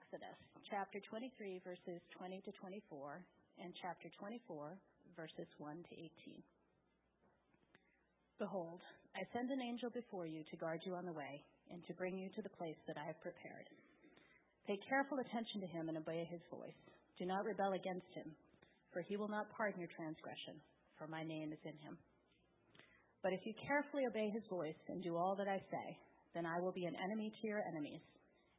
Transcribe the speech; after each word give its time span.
Exodus 0.00 0.40
chapter 0.64 0.96
23, 1.12 1.60
verses 1.60 2.00
20 2.16 2.40
to 2.48 2.52
24, 2.56 3.20
and 3.60 3.68
chapter 3.84 4.08
24, 4.16 4.72
verses 5.12 5.44
1 5.60 5.76
to 5.76 5.94
18. 6.24 6.40
Behold, 8.40 8.80
I 9.12 9.28
send 9.36 9.52
an 9.52 9.60
angel 9.60 9.92
before 9.92 10.24
you 10.24 10.40
to 10.48 10.56
guard 10.56 10.80
you 10.88 10.96
on 10.96 11.04
the 11.04 11.12
way 11.12 11.44
and 11.68 11.84
to 11.84 11.92
bring 12.00 12.16
you 12.16 12.32
to 12.32 12.40
the 12.40 12.56
place 12.56 12.80
that 12.88 12.96
I 12.96 13.04
have 13.12 13.20
prepared. 13.20 13.68
Pay 14.64 14.80
careful 14.88 15.20
attention 15.20 15.60
to 15.60 15.68
him 15.68 15.92
and 15.92 16.00
obey 16.00 16.24
his 16.32 16.40
voice. 16.48 16.80
Do 17.20 17.28
not 17.28 17.44
rebel 17.44 17.76
against 17.76 18.08
him, 18.16 18.32
for 18.96 19.04
he 19.04 19.20
will 19.20 19.28
not 19.28 19.52
pardon 19.52 19.84
your 19.84 19.92
transgression, 19.92 20.56
for 20.96 21.12
my 21.12 21.28
name 21.28 21.52
is 21.52 21.60
in 21.68 21.76
him. 21.84 22.00
But 23.20 23.36
if 23.36 23.44
you 23.44 23.52
carefully 23.68 24.08
obey 24.08 24.32
his 24.32 24.48
voice 24.48 24.80
and 24.88 25.04
do 25.04 25.20
all 25.20 25.36
that 25.36 25.50
I 25.50 25.60
say, 25.68 25.86
then 26.32 26.48
I 26.48 26.56
will 26.56 26.72
be 26.72 26.88
an 26.88 26.96
enemy 26.96 27.28
to 27.28 27.42
your 27.44 27.60
enemies 27.68 28.00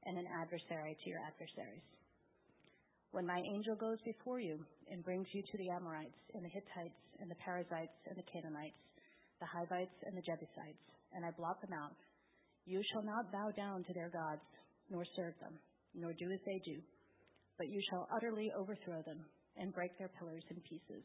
and 0.06 0.18
an 0.18 0.28
adversary 0.42 0.98
to 0.98 1.10
your 1.10 1.20
adversaries. 1.22 1.86
When 3.12 3.28
my 3.28 3.42
angel 3.54 3.76
goes 3.76 4.00
before 4.06 4.40
you 4.40 4.60
and 4.90 5.04
brings 5.04 5.28
you 5.34 5.44
to 5.44 5.58
the 5.58 5.70
Amorites 5.70 6.22
and 6.34 6.44
the 6.44 6.54
Hittites 6.54 7.02
and 7.20 7.30
the 7.30 7.36
Perizzites 7.44 8.00
and 8.08 8.16
the 8.16 8.28
Canaanites, 8.32 8.80
the 9.40 9.52
Hivites 9.52 9.98
and 10.08 10.16
the 10.16 10.24
Jebusites, 10.24 10.86
and 11.12 11.26
I 11.26 11.32
blot 11.36 11.60
them 11.60 11.76
out, 11.76 11.98
you 12.66 12.80
shall 12.94 13.04
not 13.04 13.32
bow 13.32 13.52
down 13.52 13.84
to 13.84 13.94
their 13.94 14.10
gods, 14.10 14.46
nor 14.90 15.04
serve 15.16 15.34
them, 15.42 15.60
nor 15.94 16.14
do 16.14 16.32
as 16.32 16.40
they 16.46 16.62
do, 16.64 16.80
but 17.58 17.68
you 17.68 17.82
shall 17.90 18.08
utterly 18.16 18.52
overthrow 18.56 19.02
them 19.04 19.20
and 19.58 19.74
break 19.74 19.98
their 19.98 20.12
pillars 20.20 20.44
in 20.50 20.62
pieces. 20.62 21.04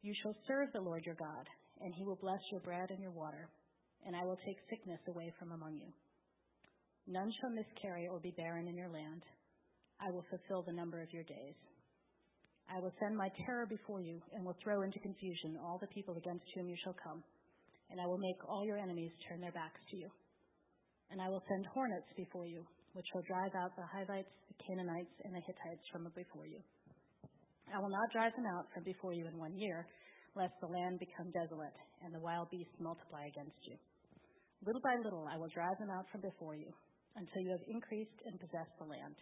You 0.00 0.14
shall 0.22 0.36
serve 0.46 0.72
the 0.72 0.80
Lord 0.80 1.04
your 1.04 1.16
God, 1.16 1.46
and 1.80 1.92
he 1.94 2.04
will 2.04 2.18
bless 2.20 2.40
your 2.50 2.60
bread 2.60 2.90
and 2.90 3.00
your 3.00 3.12
water, 3.12 3.48
and 4.06 4.16
I 4.16 4.24
will 4.24 4.38
take 4.46 4.56
sickness 4.70 5.00
away 5.08 5.32
from 5.38 5.52
among 5.52 5.76
you. 5.76 5.92
None 7.06 7.30
shall 7.40 7.50
miscarry 7.50 8.08
or 8.08 8.18
be 8.18 8.32
barren 8.36 8.68
in 8.68 8.76
your 8.76 8.88
land. 8.88 9.22
I 10.00 10.10
will 10.10 10.24
fulfill 10.30 10.62
the 10.62 10.72
number 10.72 11.02
of 11.02 11.12
your 11.12 11.24
days. 11.24 11.54
I 12.68 12.80
will 12.80 12.92
send 12.98 13.16
my 13.16 13.28
terror 13.44 13.66
before 13.66 14.00
you, 14.00 14.20
and 14.32 14.44
will 14.44 14.56
throw 14.64 14.82
into 14.82 14.98
confusion 15.00 15.60
all 15.60 15.78
the 15.78 15.92
people 15.92 16.16
against 16.16 16.48
whom 16.54 16.68
you 16.68 16.76
shall 16.82 16.96
come, 16.96 17.22
and 17.90 18.00
I 18.00 18.06
will 18.06 18.18
make 18.18 18.40
all 18.48 18.64
your 18.64 18.78
enemies 18.78 19.12
turn 19.28 19.40
their 19.40 19.52
backs 19.52 19.80
to 19.90 19.96
you. 19.96 20.08
And 21.10 21.20
I 21.20 21.28
will 21.28 21.44
send 21.46 21.66
hornets 21.66 22.08
before 22.16 22.46
you, 22.46 22.64
which 22.94 23.06
will 23.14 23.22
drive 23.28 23.52
out 23.54 23.76
the 23.76 23.84
Hivites, 23.84 24.32
the 24.48 24.56
Canaanites, 24.64 25.12
and 25.24 25.34
the 25.34 25.44
Hittites 25.44 25.84
from 25.92 26.08
before 26.16 26.46
you. 26.48 26.64
I 27.68 27.78
will 27.80 27.92
not 27.92 28.12
drive 28.12 28.32
them 28.32 28.48
out 28.56 28.64
from 28.72 28.84
before 28.84 29.12
you 29.12 29.26
in 29.28 29.36
one 29.36 29.56
year, 29.56 29.86
lest 30.34 30.54
the 30.60 30.72
land 30.72 30.98
become 30.98 31.30
desolate 31.32 31.76
and 32.02 32.14
the 32.14 32.20
wild 32.20 32.50
beasts 32.50 32.74
multiply 32.80 33.26
against 33.26 33.60
you. 33.68 33.76
Little 34.64 34.80
by 34.80 34.96
little 35.04 35.28
I 35.28 35.36
will 35.36 35.52
drive 35.52 35.76
them 35.78 35.90
out 35.90 36.06
from 36.10 36.20
before 36.20 36.56
you, 36.56 36.72
until 37.16 37.42
you 37.42 37.50
have 37.50 37.66
increased 37.68 38.18
and 38.26 38.40
possessed 38.40 38.74
the 38.78 38.88
land. 38.88 39.14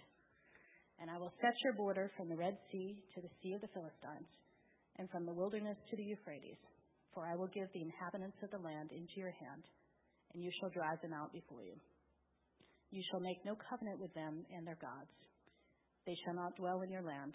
And 1.01 1.11
I 1.11 1.19
will 1.19 1.33
set 1.41 1.55
your 1.65 1.75
border 1.75 2.11
from 2.17 2.29
the 2.29 2.37
Red 2.37 2.57
Sea 2.71 3.03
to 3.15 3.21
the 3.21 3.33
Sea 3.43 3.55
of 3.55 3.61
the 3.61 3.73
Philistines, 3.75 4.29
and 4.99 5.09
from 5.11 5.27
the 5.27 5.35
wilderness 5.35 5.77
to 5.91 5.97
the 5.97 6.05
Euphrates, 6.05 6.61
for 7.15 7.27
I 7.27 7.37
will 7.37 7.49
give 7.53 7.69
the 7.73 7.83
inhabitants 7.85 8.37
of 8.43 8.51
the 8.51 8.65
land 8.65 8.93
into 8.93 9.17
your 9.17 9.33
hand, 9.33 9.65
and 10.33 10.43
you 10.43 10.51
shall 10.61 10.71
drive 10.71 11.01
them 11.03 11.13
out 11.13 11.33
before 11.33 11.65
you. 11.65 11.77
You 12.93 13.03
shall 13.11 13.21
make 13.21 13.45
no 13.45 13.57
covenant 13.57 14.01
with 14.01 14.13
them 14.15 14.45
and 14.55 14.67
their 14.67 14.79
gods. 14.81 15.13
They 16.07 16.17
shall 16.25 16.35
not 16.35 16.57
dwell 16.57 16.83
in 16.83 16.91
your 16.91 17.03
land, 17.03 17.35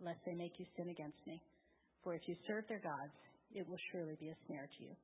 lest 0.00 0.20
they 0.26 0.34
make 0.34 0.58
you 0.58 0.66
sin 0.76 0.90
against 0.90 1.20
me. 1.26 1.40
For 2.04 2.14
if 2.14 2.22
you 2.28 2.36
serve 2.46 2.64
their 2.68 2.80
gods, 2.80 3.16
it 3.52 3.66
will 3.66 3.80
surely 3.90 4.16
be 4.20 4.28
a 4.28 4.36
snare 4.46 4.68
to 4.68 4.84
you. 4.84 4.94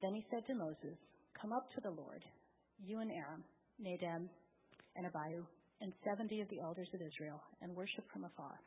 Then 0.00 0.14
he 0.14 0.24
said 0.30 0.46
to 0.46 0.54
Moses, 0.54 0.98
Come 1.40 1.52
up 1.52 1.66
to 1.74 1.80
the 1.82 1.90
Lord, 1.90 2.22
you 2.82 3.00
and 3.00 3.10
Aaron, 3.10 3.44
Nadab 3.78 4.28
and 4.96 5.06
Abihu, 5.06 5.44
and 5.80 5.92
seventy 6.04 6.40
of 6.40 6.48
the 6.48 6.60
elders 6.60 6.88
of 6.94 7.00
Israel, 7.00 7.42
and 7.60 7.74
worship 7.74 8.04
from 8.12 8.24
afar. 8.24 8.60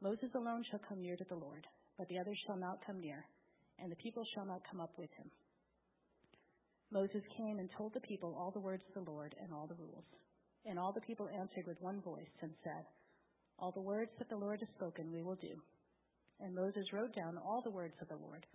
Moses 0.00 0.30
alone 0.34 0.64
shall 0.70 0.80
come 0.88 1.02
near 1.02 1.16
to 1.16 1.26
the 1.28 1.36
Lord, 1.36 1.66
but 1.98 2.08
the 2.08 2.18
others 2.18 2.38
shall 2.46 2.56
not 2.56 2.84
come 2.86 3.00
near, 3.00 3.24
and 3.78 3.90
the 3.90 4.02
people 4.02 4.24
shall 4.34 4.46
not 4.46 4.62
come 4.70 4.80
up 4.80 4.92
with 4.96 5.10
him. 5.16 5.30
Moses 6.90 7.22
came 7.36 7.58
and 7.58 7.68
told 7.76 7.92
the 7.94 8.00
people 8.00 8.34
all 8.38 8.50
the 8.50 8.60
words 8.60 8.82
of 8.88 9.04
the 9.04 9.10
Lord 9.10 9.34
and 9.42 9.52
all 9.52 9.66
the 9.66 9.74
rules. 9.74 10.04
And 10.64 10.78
all 10.78 10.92
the 10.92 11.06
people 11.06 11.28
answered 11.28 11.66
with 11.66 11.80
one 11.80 12.00
voice 12.00 12.32
and 12.42 12.50
said, 12.64 12.84
all 13.58 13.72
the 13.72 13.80
words 13.80 14.10
that 14.18 14.28
the 14.28 14.36
Lord 14.36 14.60
has 14.60 14.68
spoken 14.76 15.12
we 15.12 15.22
will 15.22 15.36
do. 15.36 15.54
And 16.40 16.54
Moses 16.54 16.92
wrote 16.92 17.14
down 17.14 17.36
all 17.38 17.62
the 17.62 17.70
words 17.70 17.94
of 18.00 18.08
the 18.08 18.16
Lord. 18.16 18.46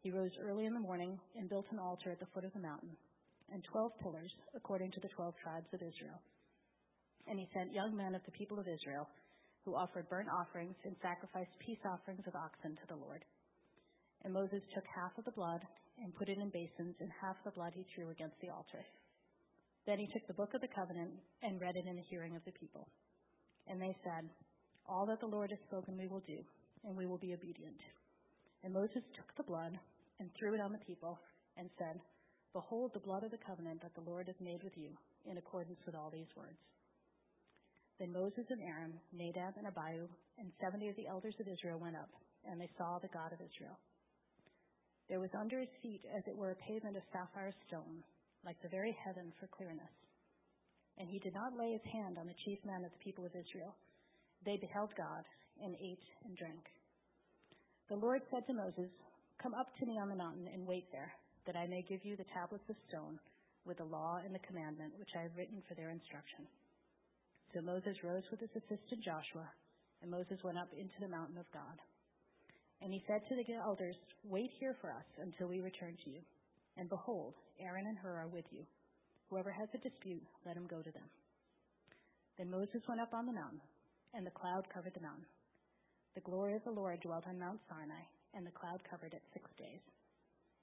He 0.00 0.10
rose 0.10 0.30
early 0.40 0.66
in 0.66 0.74
the 0.74 0.80
morning 0.80 1.18
and 1.36 1.48
built 1.48 1.66
an 1.70 1.78
altar 1.78 2.10
at 2.10 2.20
the 2.20 2.26
foot 2.34 2.44
of 2.44 2.52
the 2.52 2.60
mountain, 2.60 2.96
and 3.52 3.64
twelve 3.64 3.92
pillars, 4.00 4.32
according 4.54 4.90
to 4.92 5.00
the 5.00 5.12
twelve 5.16 5.34
tribes 5.42 5.68
of 5.72 5.82
Israel. 5.82 6.20
And 7.26 7.38
he 7.38 7.48
sent 7.52 7.72
young 7.72 7.96
men 7.96 8.14
of 8.14 8.24
the 8.24 8.36
people 8.36 8.58
of 8.58 8.68
Israel, 8.68 9.08
who 9.64 9.76
offered 9.76 10.08
burnt 10.08 10.28
offerings 10.28 10.76
and 10.84 10.94
sacrificed 11.00 11.56
peace 11.64 11.80
offerings 11.88 12.24
of 12.28 12.36
oxen 12.36 12.76
to 12.76 12.86
the 12.88 13.00
Lord. 13.00 13.24
And 14.24 14.32
Moses 14.32 14.60
took 14.74 14.84
half 14.92 15.16
of 15.16 15.24
the 15.24 15.36
blood 15.36 15.60
and 16.00 16.14
put 16.14 16.28
it 16.28 16.38
in 16.38 16.50
basins, 16.50 16.96
and 17.00 17.10
half 17.22 17.36
the 17.44 17.54
blood 17.54 17.72
he 17.74 17.86
threw 17.94 18.10
against 18.10 18.36
the 18.42 18.50
altar. 18.50 18.82
Then 19.86 19.98
he 19.98 20.08
took 20.12 20.26
the 20.26 20.34
book 20.34 20.52
of 20.54 20.60
the 20.60 20.74
covenant 20.74 21.12
and 21.42 21.60
read 21.60 21.76
it 21.76 21.86
in 21.86 21.96
the 21.96 22.08
hearing 22.10 22.34
of 22.36 22.44
the 22.44 22.56
people. 22.58 22.88
And 23.68 23.80
they 23.80 23.94
said, 24.02 24.28
All 24.88 25.06
that 25.06 25.20
the 25.20 25.30
Lord 25.30 25.50
has 25.50 25.60
spoken 25.68 25.96
we 25.96 26.08
will 26.08 26.24
do, 26.26 26.40
and 26.84 26.96
we 26.96 27.06
will 27.06 27.18
be 27.18 27.34
obedient. 27.34 27.78
And 28.64 28.72
Moses 28.72 29.04
took 29.14 29.28
the 29.36 29.44
blood 29.44 29.78
and 30.20 30.30
threw 30.34 30.54
it 30.54 30.60
on 30.60 30.72
the 30.72 30.84
people 30.86 31.18
and 31.56 31.68
said, 31.78 32.00
Behold 32.54 32.94
the 32.94 33.02
blood 33.02 33.26
of 33.26 33.34
the 33.34 33.42
covenant 33.44 33.82
that 33.82 33.94
the 33.98 34.06
Lord 34.08 34.30
has 34.30 34.38
made 34.40 34.62
with 34.62 34.78
you, 34.78 34.94
in 35.26 35.36
accordance 35.36 35.82
with 35.84 35.94
all 35.94 36.08
these 36.08 36.30
words. 36.38 36.56
Then 37.98 38.14
Moses 38.14 38.46
and 38.48 38.62
Aaron, 38.62 38.94
Nadab 39.12 39.58
and 39.58 39.66
Abihu, 39.66 40.06
and 40.38 40.48
seventy 40.62 40.88
of 40.88 40.96
the 40.96 41.10
elders 41.10 41.34
of 41.42 41.50
Israel 41.50 41.82
went 41.82 41.98
up, 41.98 42.10
and 42.46 42.60
they 42.60 42.70
saw 42.78 42.98
the 43.02 43.10
God 43.10 43.34
of 43.34 43.42
Israel. 43.42 43.78
There 45.10 45.20
was 45.20 45.34
under 45.34 45.58
his 45.58 45.74
feet, 45.82 46.00
as 46.16 46.22
it 46.26 46.36
were, 46.36 46.54
a 46.54 46.64
pavement 46.64 46.96
of 46.96 47.02
sapphire 47.12 47.52
stone, 47.66 48.00
like 48.46 48.56
the 48.62 48.72
very 48.72 48.96
heaven 49.04 49.34
for 49.38 49.50
clearness 49.50 49.92
and 50.98 51.08
he 51.08 51.18
did 51.18 51.34
not 51.34 51.58
lay 51.58 51.72
his 51.72 51.86
hand 51.90 52.18
on 52.18 52.26
the 52.26 52.38
chief 52.44 52.58
men 52.64 52.84
of 52.84 52.92
the 52.92 53.02
people 53.02 53.26
of 53.26 53.34
Israel. 53.34 53.74
They 54.46 54.56
beheld 54.60 54.94
God 54.94 55.24
and 55.62 55.74
ate 55.74 56.06
and 56.24 56.36
drank. 56.36 56.64
The 57.88 57.98
Lord 57.98 58.22
said 58.30 58.46
to 58.46 58.54
Moses, 58.54 58.90
Come 59.42 59.54
up 59.54 59.66
to 59.78 59.86
me 59.86 59.98
on 59.98 60.08
the 60.08 60.16
mountain 60.16 60.46
and 60.52 60.66
wait 60.66 60.86
there, 60.92 61.12
that 61.46 61.56
I 61.56 61.66
may 61.66 61.82
give 61.88 62.04
you 62.04 62.16
the 62.16 62.28
tablets 62.32 62.68
of 62.68 62.76
stone 62.88 63.18
with 63.64 63.78
the 63.78 63.88
law 63.88 64.20
and 64.24 64.34
the 64.34 64.46
commandment 64.46 64.92
which 64.98 65.12
I 65.16 65.22
have 65.22 65.36
written 65.36 65.62
for 65.68 65.74
their 65.74 65.90
instruction. 65.90 66.44
So 67.52 67.60
Moses 67.60 67.96
rose 68.02 68.24
with 68.30 68.40
his 68.40 68.52
assistant 68.56 69.04
Joshua, 69.04 69.48
and 70.02 70.10
Moses 70.10 70.42
went 70.42 70.58
up 70.58 70.72
into 70.76 70.98
the 71.00 71.08
mountain 71.08 71.38
of 71.38 71.48
God. 71.52 71.78
And 72.82 72.92
he 72.92 73.04
said 73.06 73.22
to 73.28 73.36
the 73.36 73.46
elders, 73.56 73.96
Wait 74.24 74.50
here 74.60 74.76
for 74.80 74.90
us 74.90 75.08
until 75.22 75.48
we 75.48 75.60
return 75.60 75.96
to 76.04 76.10
you. 76.10 76.20
And 76.76 76.88
behold, 76.88 77.34
Aaron 77.60 77.86
and 77.86 77.96
Hur 77.98 78.26
are 78.26 78.28
with 78.28 78.44
you 78.50 78.66
Whoever 79.30 79.50
has 79.50 79.68
a 79.74 79.78
dispute, 79.78 80.22
let 80.44 80.56
him 80.56 80.66
go 80.68 80.82
to 80.82 80.92
them. 80.92 81.08
Then 82.36 82.50
Moses 82.50 82.82
went 82.88 83.00
up 83.00 83.14
on 83.14 83.26
the 83.26 83.32
mountain, 83.32 83.62
and 84.12 84.26
the 84.26 84.36
cloud 84.36 84.62
covered 84.72 84.94
the 84.94 85.00
mountain. 85.00 85.26
The 86.14 86.20
glory 86.20 86.54
of 86.54 86.64
the 86.64 86.70
Lord 86.70 87.00
dwelt 87.00 87.24
on 87.26 87.38
Mount 87.38 87.58
Sinai, 87.68 88.04
and 88.34 88.46
the 88.46 88.54
cloud 88.54 88.78
covered 88.88 89.14
it 89.14 89.22
six 89.32 89.50
days. 89.58 89.80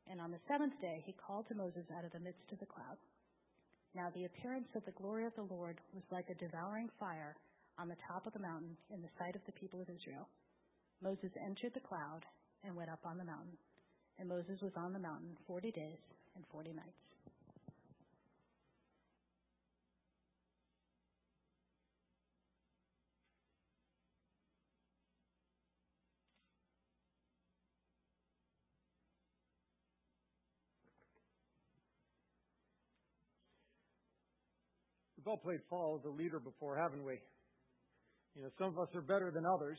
And 0.10 0.20
on 0.20 0.32
the 0.32 0.42
seventh 0.48 0.80
day 0.82 1.04
he 1.06 1.14
called 1.14 1.48
to 1.48 1.56
Moses 1.56 1.86
out 1.96 2.06
of 2.06 2.12
the 2.12 2.20
midst 2.20 2.52
of 2.52 2.60
the 2.60 2.66
cloud. 2.66 2.98
Now 3.94 4.10
the 4.16 4.26
appearance 4.26 4.68
of 4.76 4.86
the 4.86 4.96
glory 4.96 5.26
of 5.26 5.36
the 5.36 5.48
Lord 5.48 5.78
was 5.94 6.04
like 6.12 6.30
a 6.30 6.40
devouring 6.40 6.90
fire 7.00 7.36
on 7.78 7.88
the 7.88 8.00
top 8.08 8.26
of 8.26 8.34
the 8.34 8.40
mountain 8.40 8.76
in 8.94 9.02
the 9.02 9.14
sight 9.20 9.36
of 9.36 9.42
the 9.46 9.58
people 9.60 9.82
of 9.82 9.90
Israel. 9.90 10.28
Moses 11.02 11.32
entered 11.44 11.74
the 11.74 11.88
cloud 11.88 12.24
and 12.64 12.76
went 12.76 12.90
up 12.90 13.04
on 13.06 13.18
the 13.18 13.26
mountain. 13.26 13.58
And 14.20 14.30
Moses 14.30 14.62
was 14.62 14.74
on 14.76 14.94
the 14.94 15.00
mountain 15.00 15.36
forty 15.48 15.72
days 15.72 16.00
and 16.36 16.46
forty 16.52 16.74
nights. 16.74 17.11
We've 35.22 35.38
all 35.38 35.46
played 35.46 35.62
follow 35.70 36.02
the 36.02 36.10
leader 36.10 36.42
before, 36.42 36.82
haven't 36.82 37.06
we? 37.06 37.22
You 38.34 38.42
know, 38.42 38.50
some 38.58 38.74
of 38.74 38.80
us 38.82 38.90
are 38.98 39.06
better 39.06 39.30
than 39.30 39.46
others. 39.46 39.78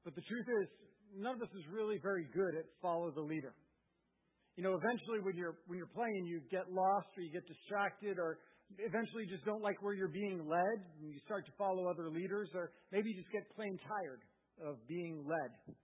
But 0.00 0.16
the 0.16 0.24
truth 0.24 0.48
is, 0.48 0.66
none 1.12 1.36
of 1.36 1.42
us 1.44 1.52
is 1.52 1.68
really 1.68 2.00
very 2.00 2.24
good 2.32 2.56
at 2.56 2.64
follow 2.80 3.12
the 3.12 3.20
leader. 3.20 3.52
You 4.56 4.64
know, 4.64 4.80
eventually 4.80 5.20
when 5.20 5.36
you're 5.36 5.60
when 5.68 5.76
you're 5.76 5.92
playing, 5.92 6.24
you 6.24 6.40
get 6.48 6.72
lost 6.72 7.12
or 7.18 7.20
you 7.20 7.28
get 7.28 7.44
distracted 7.44 8.16
or 8.16 8.40
eventually 8.80 9.28
you 9.28 9.30
just 9.30 9.44
don't 9.44 9.60
like 9.60 9.76
where 9.84 9.92
you're 9.92 10.08
being 10.08 10.48
led 10.48 10.78
and 11.04 11.12
you 11.12 11.20
start 11.28 11.44
to 11.44 11.52
follow 11.60 11.84
other 11.92 12.08
leaders 12.08 12.48
or 12.56 12.72
maybe 12.92 13.12
you 13.12 13.20
just 13.20 13.32
get 13.36 13.44
plain 13.52 13.76
tired 13.84 14.24
of 14.64 14.80
being 14.88 15.20
led. 15.28 15.76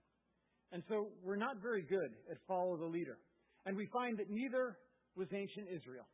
And 0.73 0.81
so 0.89 1.13
we're 1.21 1.37
not 1.37 1.61
very 1.61 1.85
good 1.85 2.09
at 2.25 2.41
follow 2.47 2.73
the 2.75 2.89
leader. 2.89 3.19
And 3.67 3.77
we 3.77 3.85
find 3.93 4.17
that 4.17 4.33
neither 4.33 4.81
was 5.15 5.27
ancient 5.29 5.69
Israel. 5.69 6.09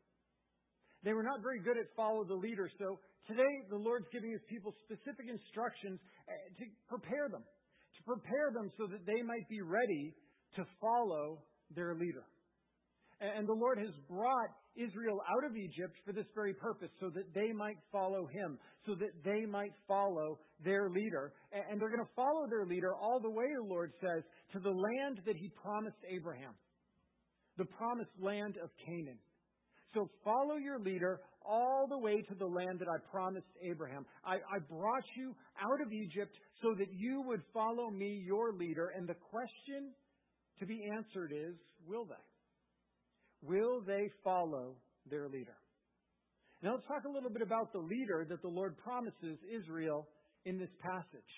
They 1.03 1.13
were 1.13 1.23
not 1.23 1.41
very 1.41 1.59
good 1.59 1.77
at 1.77 1.91
follow 1.95 2.23
the 2.23 2.35
leader. 2.35 2.69
So 2.79 2.99
today, 3.27 3.53
the 3.69 3.77
Lord's 3.77 4.07
giving 4.11 4.31
his 4.31 4.41
people 4.47 4.73
specific 4.87 5.27
instructions 5.27 5.99
eh, 6.27 6.31
to 6.59 6.65
prepare 6.87 7.27
them, 7.29 7.43
to 7.43 8.01
prepare 8.03 8.51
them 8.55 8.71
so 8.77 8.87
that 8.87 9.05
they 9.05 9.21
might 9.21 9.47
be 9.49 9.61
ready 9.61 10.15
to 10.55 10.63
follow 10.79 11.43
their 11.75 11.95
leader. 11.95 12.23
And 13.19 13.47
the 13.47 13.53
Lord 13.53 13.79
has 13.79 13.93
brought 14.09 14.51
Israel 14.75 15.21
out 15.29 15.45
of 15.49 15.55
Egypt 15.55 15.95
for 16.05 16.11
this 16.11 16.25
very 16.33 16.53
purpose, 16.53 16.89
so 16.99 17.09
that 17.13 17.33
they 17.33 17.53
might 17.53 17.77
follow 17.91 18.27
him, 18.27 18.57
so 18.85 18.95
that 18.95 19.13
they 19.23 19.45
might 19.45 19.71
follow 19.87 20.39
their 20.63 20.89
leader. 20.89 21.33
And 21.51 21.79
they're 21.79 21.93
going 21.93 22.03
to 22.03 22.15
follow 22.15 22.47
their 22.49 22.65
leader 22.65 22.95
all 22.95 23.19
the 23.21 23.29
way, 23.29 23.45
the 23.55 23.69
Lord 23.69 23.93
says, 24.01 24.23
to 24.53 24.59
the 24.59 24.71
land 24.71 25.21
that 25.25 25.37
he 25.37 25.49
promised 25.61 26.01
Abraham, 26.09 26.53
the 27.57 27.65
promised 27.65 28.11
land 28.19 28.57
of 28.61 28.69
Canaan. 28.85 29.19
So 29.93 30.09
follow 30.23 30.55
your 30.55 30.79
leader 30.79 31.19
all 31.45 31.87
the 31.87 31.97
way 31.97 32.21
to 32.21 32.35
the 32.35 32.45
land 32.45 32.79
that 32.79 32.87
I 32.87 32.97
promised 33.11 33.47
Abraham. 33.61 34.05
I, 34.25 34.35
I 34.35 34.59
brought 34.69 35.03
you 35.15 35.35
out 35.61 35.81
of 35.81 35.91
Egypt 35.91 36.35
so 36.61 36.73
that 36.77 36.87
you 36.91 37.21
would 37.27 37.41
follow 37.53 37.89
me, 37.89 38.23
your 38.25 38.53
leader. 38.53 38.91
And 38.95 39.07
the 39.07 39.15
question 39.29 39.91
to 40.59 40.65
be 40.65 40.87
answered 40.95 41.31
is, 41.31 41.55
will 41.85 42.05
they? 42.05 42.15
Will 43.41 43.81
they 43.81 44.09
follow 44.23 44.75
their 45.09 45.27
leader? 45.27 45.57
Now 46.61 46.75
let's 46.75 46.87
talk 46.87 47.03
a 47.05 47.11
little 47.11 47.29
bit 47.29 47.41
about 47.41 47.73
the 47.73 47.79
leader 47.79 48.25
that 48.29 48.41
the 48.41 48.47
Lord 48.47 48.77
promises 48.77 49.37
Israel 49.53 50.07
in 50.45 50.57
this 50.57 50.71
passage. 50.81 51.33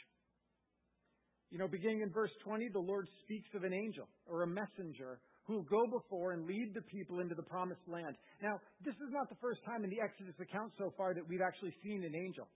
You 1.49 1.57
know, 1.57 1.67
beginning 1.67 2.01
in 2.01 2.11
verse 2.11 2.31
20, 2.43 2.69
the 2.69 2.79
Lord 2.79 3.07
speaks 3.23 3.49
of 3.55 3.63
an 3.63 3.73
angel 3.73 4.07
or 4.27 4.43
a 4.43 4.47
messenger 4.47 5.19
who 5.45 5.55
will 5.61 5.69
go 5.69 5.85
before 5.87 6.33
and 6.33 6.45
lead 6.45 6.73
the 6.73 6.81
people 6.81 7.19
into 7.19 7.35
the 7.35 7.43
promised 7.43 7.85
land. 7.87 8.15
Now, 8.41 8.59
this 8.83 8.95
is 8.95 9.09
not 9.11 9.29
the 9.29 9.37
first 9.41 9.63
time 9.65 9.83
in 9.83 9.89
the 9.89 10.01
Exodus 10.01 10.33
account 10.41 10.73
so 10.77 10.91
far 10.97 11.13
that 11.13 11.27
we've 11.27 11.45
actually 11.45 11.73
seen 11.83 12.03
an 12.03 12.15
angel. 12.15 12.47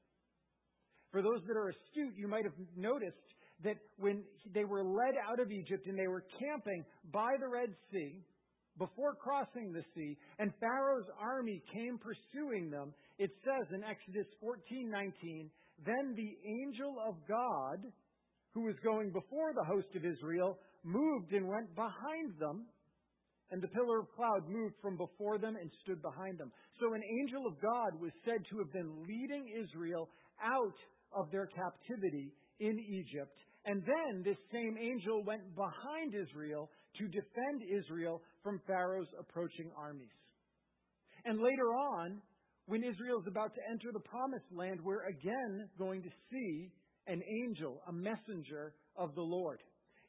For 1.11 1.21
those 1.21 1.41
that 1.47 1.57
are 1.57 1.69
astute, 1.69 2.17
you 2.17 2.27
might 2.27 2.43
have 2.43 2.57
noticed 2.75 3.17
that 3.63 3.77
when 3.97 4.23
they 4.53 4.63
were 4.63 4.83
led 4.83 5.15
out 5.29 5.39
of 5.39 5.51
Egypt 5.51 5.85
and 5.87 5.97
they 5.97 6.07
were 6.07 6.23
camping 6.39 6.83
by 7.11 7.35
the 7.39 7.47
Red 7.47 7.75
Sea, 7.91 8.23
before 8.77 9.13
crossing 9.15 9.73
the 9.73 9.83
sea, 9.93 10.17
and 10.39 10.53
Pharaoh's 10.59 11.09
army 11.19 11.61
came 11.73 11.99
pursuing 11.99 12.71
them, 12.71 12.93
it 13.17 13.29
says 13.43 13.67
in 13.73 13.83
Exodus 13.83 14.27
14:19, 14.41 15.51
then 15.85 16.15
the 16.15 16.37
angel 16.47 16.95
of 17.05 17.15
God, 17.27 17.83
who 18.53 18.61
was 18.61 18.75
going 18.83 19.11
before 19.11 19.53
the 19.53 19.65
host 19.65 19.93
of 19.95 20.05
Israel, 20.05 20.57
moved 20.83 21.33
and 21.33 21.47
went 21.47 21.75
behind 21.75 22.39
them, 22.39 22.65
and 23.51 23.61
the 23.61 23.67
pillar 23.69 23.99
of 23.99 24.15
cloud 24.15 24.47
moved 24.47 24.75
from 24.81 24.97
before 24.97 25.37
them 25.37 25.55
and 25.55 25.71
stood 25.83 26.01
behind 26.01 26.37
them. 26.37 26.51
So 26.79 26.93
an 26.93 27.01
angel 27.03 27.47
of 27.47 27.59
God 27.61 27.99
was 27.99 28.11
said 28.23 28.45
to 28.49 28.59
have 28.59 28.71
been 28.71 29.05
leading 29.07 29.49
Israel 29.49 30.09
out 30.43 30.77
of 31.13 31.31
their 31.31 31.47
captivity 31.47 32.31
in 32.59 32.79
Egypt. 32.79 33.35
And 33.65 33.83
then 33.83 34.23
this 34.23 34.37
same 34.51 34.77
angel 34.77 35.23
went 35.23 35.55
behind 35.55 36.13
Israel 36.13 36.69
to 36.97 37.07
defend 37.07 37.63
Israel 37.69 38.21
from 38.43 38.61
Pharaoh's 38.67 39.09
approaching 39.19 39.71
armies. 39.77 40.13
And 41.25 41.39
later 41.39 41.73
on, 41.73 42.21
when 42.67 42.83
Israel 42.83 43.19
is 43.19 43.27
about 43.27 43.53
to 43.55 43.61
enter 43.69 43.89
the 43.91 43.99
promised 43.99 44.45
land, 44.51 44.79
we're 44.83 45.07
again 45.07 45.67
going 45.77 46.03
to 46.03 46.09
see 46.31 46.71
an 47.07 47.21
angel, 47.43 47.81
a 47.87 47.91
messenger 47.91 48.73
of 48.95 49.15
the 49.15 49.21
Lord. 49.21 49.59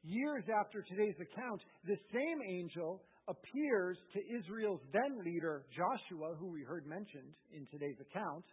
Years 0.03 0.45
after 0.61 0.83
today's 0.83 1.17
account, 1.17 1.61
the 1.85 1.97
same 2.13 2.39
angel 2.49 3.03
appears 3.31 3.97
to 4.13 4.19
Israel's 4.27 4.83
then 4.93 5.23
leader, 5.25 5.65
Joshua, 5.71 6.35
who 6.39 6.51
we 6.51 6.63
heard 6.67 6.87
mentioned 6.87 7.33
in 7.55 7.67
today's 7.71 7.99
account. 8.03 8.45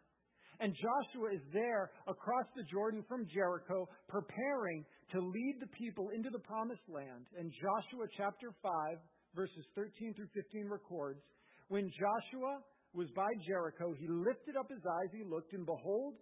And 0.60 0.74
Joshua 0.74 1.34
is 1.34 1.42
there 1.54 1.92
across 2.08 2.46
the 2.56 2.64
Jordan 2.70 3.04
from 3.10 3.28
Jericho, 3.34 3.90
preparing 4.10 4.86
to 5.12 5.20
lead 5.20 5.58
the 5.60 5.74
people 5.78 6.10
into 6.14 6.30
the 6.30 6.42
promised 6.46 6.86
land. 6.90 7.26
And 7.38 7.52
Joshua 7.54 8.06
chapter 8.18 8.54
5, 8.62 8.98
verses 9.36 9.66
13 9.76 10.14
through 10.14 10.30
15 10.34 10.66
records 10.70 11.22
when 11.68 11.92
Joshua 11.92 12.64
was 12.94 13.08
by 13.16 13.28
Jericho, 13.46 13.94
he 14.00 14.08
lifted 14.08 14.56
up 14.56 14.72
his 14.72 14.82
eyes, 14.82 15.12
he 15.12 15.24
looked, 15.24 15.54
and 15.54 15.66
behold, 15.66 16.16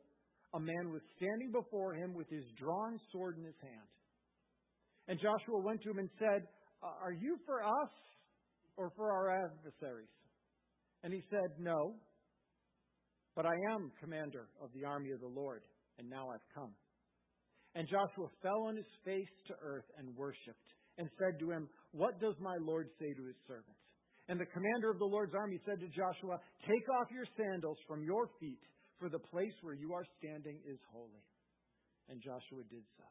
a 0.54 0.60
man 0.60 0.92
was 0.92 1.01
standing 1.18 1.51
before 1.51 1.94
him 1.94 2.13
with 2.13 2.28
his 2.30 2.44
drawn 2.58 3.00
sword 3.12 3.38
in 3.38 3.46
his 3.46 3.60
hand. 3.62 3.90
And 5.08 5.19
Joshua 5.19 5.62
went 5.62 5.81
to 5.84 5.92
him 5.92 6.00
and 6.00 6.10
said, 6.18 6.48
Are 6.81 7.13
you 7.13 7.38
for 7.46 7.62
us 7.62 7.94
or 8.77 8.92
for 8.95 9.12
our 9.12 9.45
adversaries? 9.45 10.10
And 11.04 11.13
he 11.13 11.22
said, 11.30 11.60
No. 11.60 11.95
But 13.36 13.45
I 13.45 13.56
am 13.74 13.92
commander 14.00 14.48
of 14.63 14.69
the 14.74 14.86
army 14.86 15.12
of 15.12 15.19
the 15.19 15.27
Lord, 15.27 15.63
and 16.00 16.10
now 16.10 16.30
I've 16.30 16.48
come. 16.56 16.72
And 17.75 17.88
Joshua 17.88 18.31
fell 18.42 18.63
on 18.72 18.77
his 18.77 18.88
face 19.04 19.36
to 19.48 19.54
earth 19.62 19.83
and 20.00 20.16
worshipped, 20.16 20.72
and 20.98 21.10
said 21.19 21.38
to 21.39 21.51
him, 21.51 21.68
What 21.92 22.22
does 22.22 22.36
my 22.39 22.56
Lord 22.62 22.88
say 22.98 23.12
to 23.13 23.25
his 23.27 23.36
servant? 23.45 23.75
And 24.27 24.39
the 24.39 24.50
commander 24.50 24.89
of 24.89 24.98
the 24.98 25.06
Lord's 25.06 25.36
army 25.36 25.60
said 25.68 25.80
to 25.83 25.88
Joshua, 25.92 26.39
Take 26.66 26.88
off 26.89 27.12
your 27.12 27.27
sandals 27.38 27.77
from 27.88 28.04
your 28.04 28.31
feet, 28.39 28.63
for 28.98 29.10
the 29.10 29.19
place 29.19 29.54
where 29.62 29.75
you 29.75 29.94
are 29.94 30.07
standing 30.18 30.57
is 30.66 30.80
holy. 30.89 31.22
And 32.10 32.24
Joshua 32.24 32.63
did 32.72 32.88
so. 32.98 33.06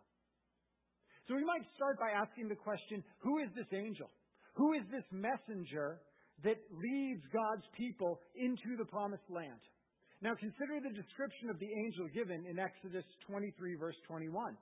So 1.29 1.37
we 1.37 1.45
might 1.45 1.65
start 1.77 2.01
by 2.01 2.11
asking 2.17 2.49
the 2.49 2.59
question 2.59 3.05
who 3.21 3.39
is 3.39 3.49
this 3.55 3.69
angel? 3.73 4.11
Who 4.55 4.75
is 4.75 4.83
this 4.91 5.07
messenger 5.11 6.01
that 6.43 6.59
leads 6.71 7.23
God's 7.33 7.67
people 7.77 8.21
into 8.35 8.77
the 8.79 8.85
promised 8.87 9.27
land? 9.31 9.61
Now 10.23 10.35
consider 10.35 10.81
the 10.81 10.95
description 10.95 11.51
of 11.51 11.59
the 11.59 11.69
angel 11.69 12.09
given 12.15 12.47
in 12.47 12.59
Exodus 12.59 13.05
23 13.27 13.75
verse 13.77 13.97
21. 14.07 14.57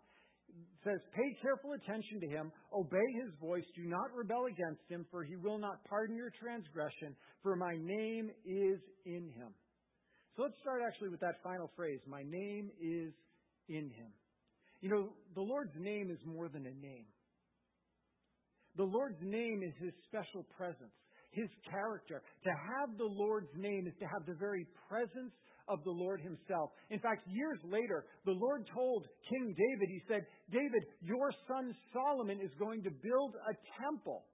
It 0.53 0.85
says, 0.85 1.01
Pay 1.15 1.39
careful 1.41 1.73
attention 1.73 2.21
to 2.21 2.29
him, 2.29 2.53
obey 2.75 3.09
his 3.25 3.33
voice, 3.41 3.65
do 3.75 3.85
not 3.85 4.13
rebel 4.15 4.47
against 4.47 4.83
him, 4.89 5.07
for 5.11 5.25
he 5.25 5.37
will 5.37 5.59
not 5.59 5.85
pardon 5.89 6.17
your 6.17 6.33
transgression, 6.41 7.17
for 7.43 7.57
my 7.57 7.73
name 7.79 8.29
is 8.45 8.81
in 9.07 9.31
him. 9.33 9.55
So 10.37 10.43
let's 10.43 10.59
start 10.61 10.83
actually 10.87 11.09
with 11.09 11.21
that 11.21 11.43
final 11.43 11.71
phrase, 11.77 12.01
my 12.07 12.23
name 12.25 12.71
is 12.81 13.13
in 13.69 13.89
him. 13.91 14.13
You 14.81 14.91
know, 14.91 15.13
the 15.35 15.43
Lord's 15.43 15.77
name 15.79 16.11
is 16.11 16.19
more 16.27 16.49
than 16.49 16.67
a 16.67 16.75
name. 16.75 17.07
The 18.77 18.85
Lord's 18.85 19.21
name 19.21 19.63
is 19.63 19.75
his 19.81 19.93
special 20.09 20.45
presence, 20.57 20.97
his 21.31 21.49
character. 21.69 22.23
To 22.45 22.51
have 22.51 22.97
the 22.97 23.09
Lord's 23.09 23.53
name 23.57 23.87
is 23.87 23.95
to 24.01 24.07
have 24.07 24.25
the 24.27 24.39
very 24.39 24.67
presence 24.89 25.33
of 25.69 25.85
the 25.85 25.91
Lord 25.91 26.21
himself. 26.21 26.71
In 26.91 26.99
fact, 26.99 27.23
years 27.29 27.59
later, 27.65 28.05
the 28.25 28.33
Lord 28.33 28.67
told 28.75 29.07
King 29.29 29.55
David, 29.55 29.89
he 29.89 30.03
said, 30.09 30.27
David, 30.51 30.83
your 31.03 31.33
son 31.47 31.75
Solomon 31.93 32.41
is 32.41 32.51
going 32.59 32.83
to 32.83 32.91
build 32.91 33.35
a 33.49 33.55
temple. 33.83 34.25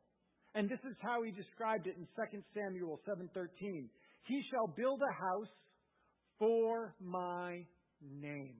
And 0.54 0.68
this 0.68 0.80
is 0.88 0.96
how 1.02 1.22
he 1.22 1.30
described 1.30 1.86
it 1.86 1.96
in 1.98 2.06
2 2.16 2.42
Samuel 2.54 3.00
7:13. 3.06 3.88
He 4.24 4.42
shall 4.50 4.66
build 4.76 5.02
a 5.02 5.12
house 5.12 5.54
for 6.38 6.94
my 7.00 7.66
name, 8.00 8.56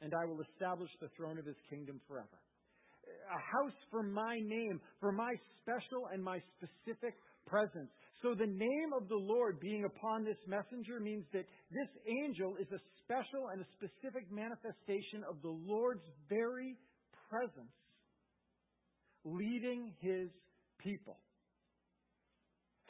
and 0.00 0.12
I 0.14 0.24
will 0.24 0.40
establish 0.40 0.90
the 1.00 1.08
throne 1.16 1.38
of 1.38 1.46
his 1.46 1.56
kingdom 1.68 2.00
forever. 2.08 2.39
A 3.30 3.38
house 3.38 3.76
for 3.90 4.02
my 4.02 4.40
name, 4.42 4.80
for 4.98 5.12
my 5.12 5.34
special 5.62 6.08
and 6.12 6.22
my 6.22 6.42
specific 6.58 7.14
presence. 7.46 7.90
So 8.22 8.34
the 8.34 8.46
name 8.46 8.90
of 8.94 9.08
the 9.08 9.16
Lord 9.16 9.60
being 9.60 9.84
upon 9.84 10.24
this 10.24 10.36
messenger 10.46 11.00
means 11.00 11.24
that 11.32 11.46
this 11.70 11.88
angel 12.06 12.56
is 12.60 12.66
a 12.72 12.80
special 13.04 13.48
and 13.52 13.62
a 13.62 13.66
specific 13.78 14.30
manifestation 14.30 15.24
of 15.28 15.40
the 15.42 15.48
Lord's 15.48 16.04
very 16.28 16.76
presence 17.30 17.72
leading 19.24 19.92
his 20.00 20.28
people. 20.78 21.18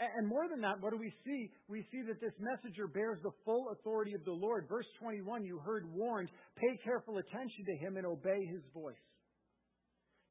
And 0.01 0.27
more 0.27 0.49
than 0.49 0.63
that, 0.63 0.81
what 0.81 0.93
do 0.93 0.97
we 0.97 1.13
see? 1.27 1.51
We 1.69 1.85
see 1.93 2.01
that 2.09 2.21
this 2.21 2.33
messenger 2.41 2.87
bears 2.87 3.19
the 3.23 3.33
full 3.45 3.69
authority 3.71 4.15
of 4.15 4.25
the 4.25 4.33
Lord. 4.33 4.67
Verse 4.67 4.87
21, 4.99 5.45
you 5.45 5.59
heard 5.59 5.85
warned, 5.93 6.31
pay 6.57 6.81
careful 6.83 7.19
attention 7.19 7.67
to 7.67 7.77
him 7.77 7.99
and 7.99 8.07
obey 8.07 8.47
his 8.47 8.63
voice. 8.73 8.97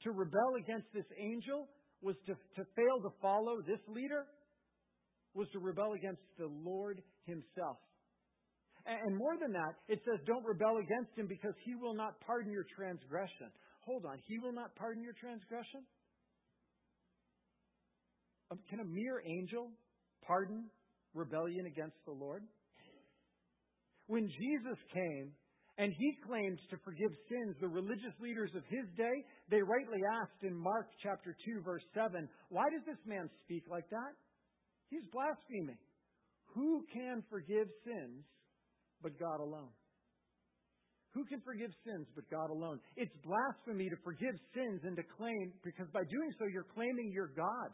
To 0.03 0.12
rebel 0.12 0.56
against 0.60 0.88
this 0.94 1.06
angel 1.18 1.68
was 2.01 2.15
to, 2.25 2.34
to 2.34 2.63
fail 2.75 3.01
to 3.03 3.10
follow 3.22 3.62
this 3.62 3.82
leader 3.88 4.25
was 5.34 5.48
to 5.53 5.60
rebel 5.60 5.94
against 5.94 6.22
the 6.38 6.48
Lord 6.48 7.01
Himself. 7.25 7.77
And 8.86 9.15
more 9.15 9.38
than 9.38 9.51
that, 9.53 9.75
it 9.88 10.01
says, 10.06 10.20
don't 10.25 10.44
rebel 10.44 10.77
against 10.77 11.12
Him 11.15 11.27
because 11.27 11.53
He 11.63 11.75
will 11.75 11.94
not 11.94 12.20
pardon 12.25 12.51
your 12.51 12.65
transgression. 12.75 13.51
Hold 13.82 14.06
on, 14.06 14.18
He 14.25 14.39
will 14.39 14.53
not 14.53 14.75
pardon 14.75 15.03
your 15.03 15.13
transgression? 15.20 15.84
Um, 18.51 18.60
can 18.70 18.79
a 18.79 18.86
mere 18.86 19.22
angel 19.25 19.70
pardon 20.25 20.65
rebellion 21.13 21.68
against 21.68 21.98
the 22.06 22.12
Lord? 22.12 22.44
When 24.08 24.27
Jesus 24.27 24.79
came 24.91 25.32
and 25.79 25.95
he 25.95 26.12
claimed 26.27 26.59
to 26.69 26.77
forgive 26.83 27.15
sins, 27.31 27.55
the 27.63 27.67
religious 27.71 28.12
leaders 28.19 28.51
of 28.53 28.67
his 28.67 28.83
day, 29.00 29.24
they 29.50 29.63
rightly 29.63 30.03
asked 30.21 30.43
in 30.43 30.53
Mark 30.53 30.91
chapter 31.01 31.36
2 31.48 31.63
verse 31.63 31.88
7, 31.95 32.27
why 32.50 32.67
does 32.69 32.83
this 32.86 33.00
man 33.07 33.31
speak 33.48 33.63
like 33.71 33.89
that? 33.89 34.12
He's 34.91 35.07
blaspheming. 35.15 35.79
Who 36.53 36.83
can 36.91 37.24
forgive 37.31 37.71
sins 37.88 38.27
but 39.01 39.17
God 39.17 39.39
alone? 39.39 39.71
Who 41.15 41.24
can 41.24 41.39
forgive 41.48 41.71
sins 41.88 42.07
but 42.13 42.29
God 42.29 42.51
alone? 42.51 42.83
It's 42.98 43.15
blasphemy 43.24 43.88
to 43.88 43.95
forgive 44.03 44.36
sins 44.53 44.81
and 44.83 45.00
to 45.00 45.03
claim, 45.15 45.53
because 45.63 45.88
by 45.95 46.03
doing 46.12 46.31
so, 46.38 46.45
you're 46.51 46.67
claiming 46.75 47.09
you're 47.15 47.31
God. 47.33 47.71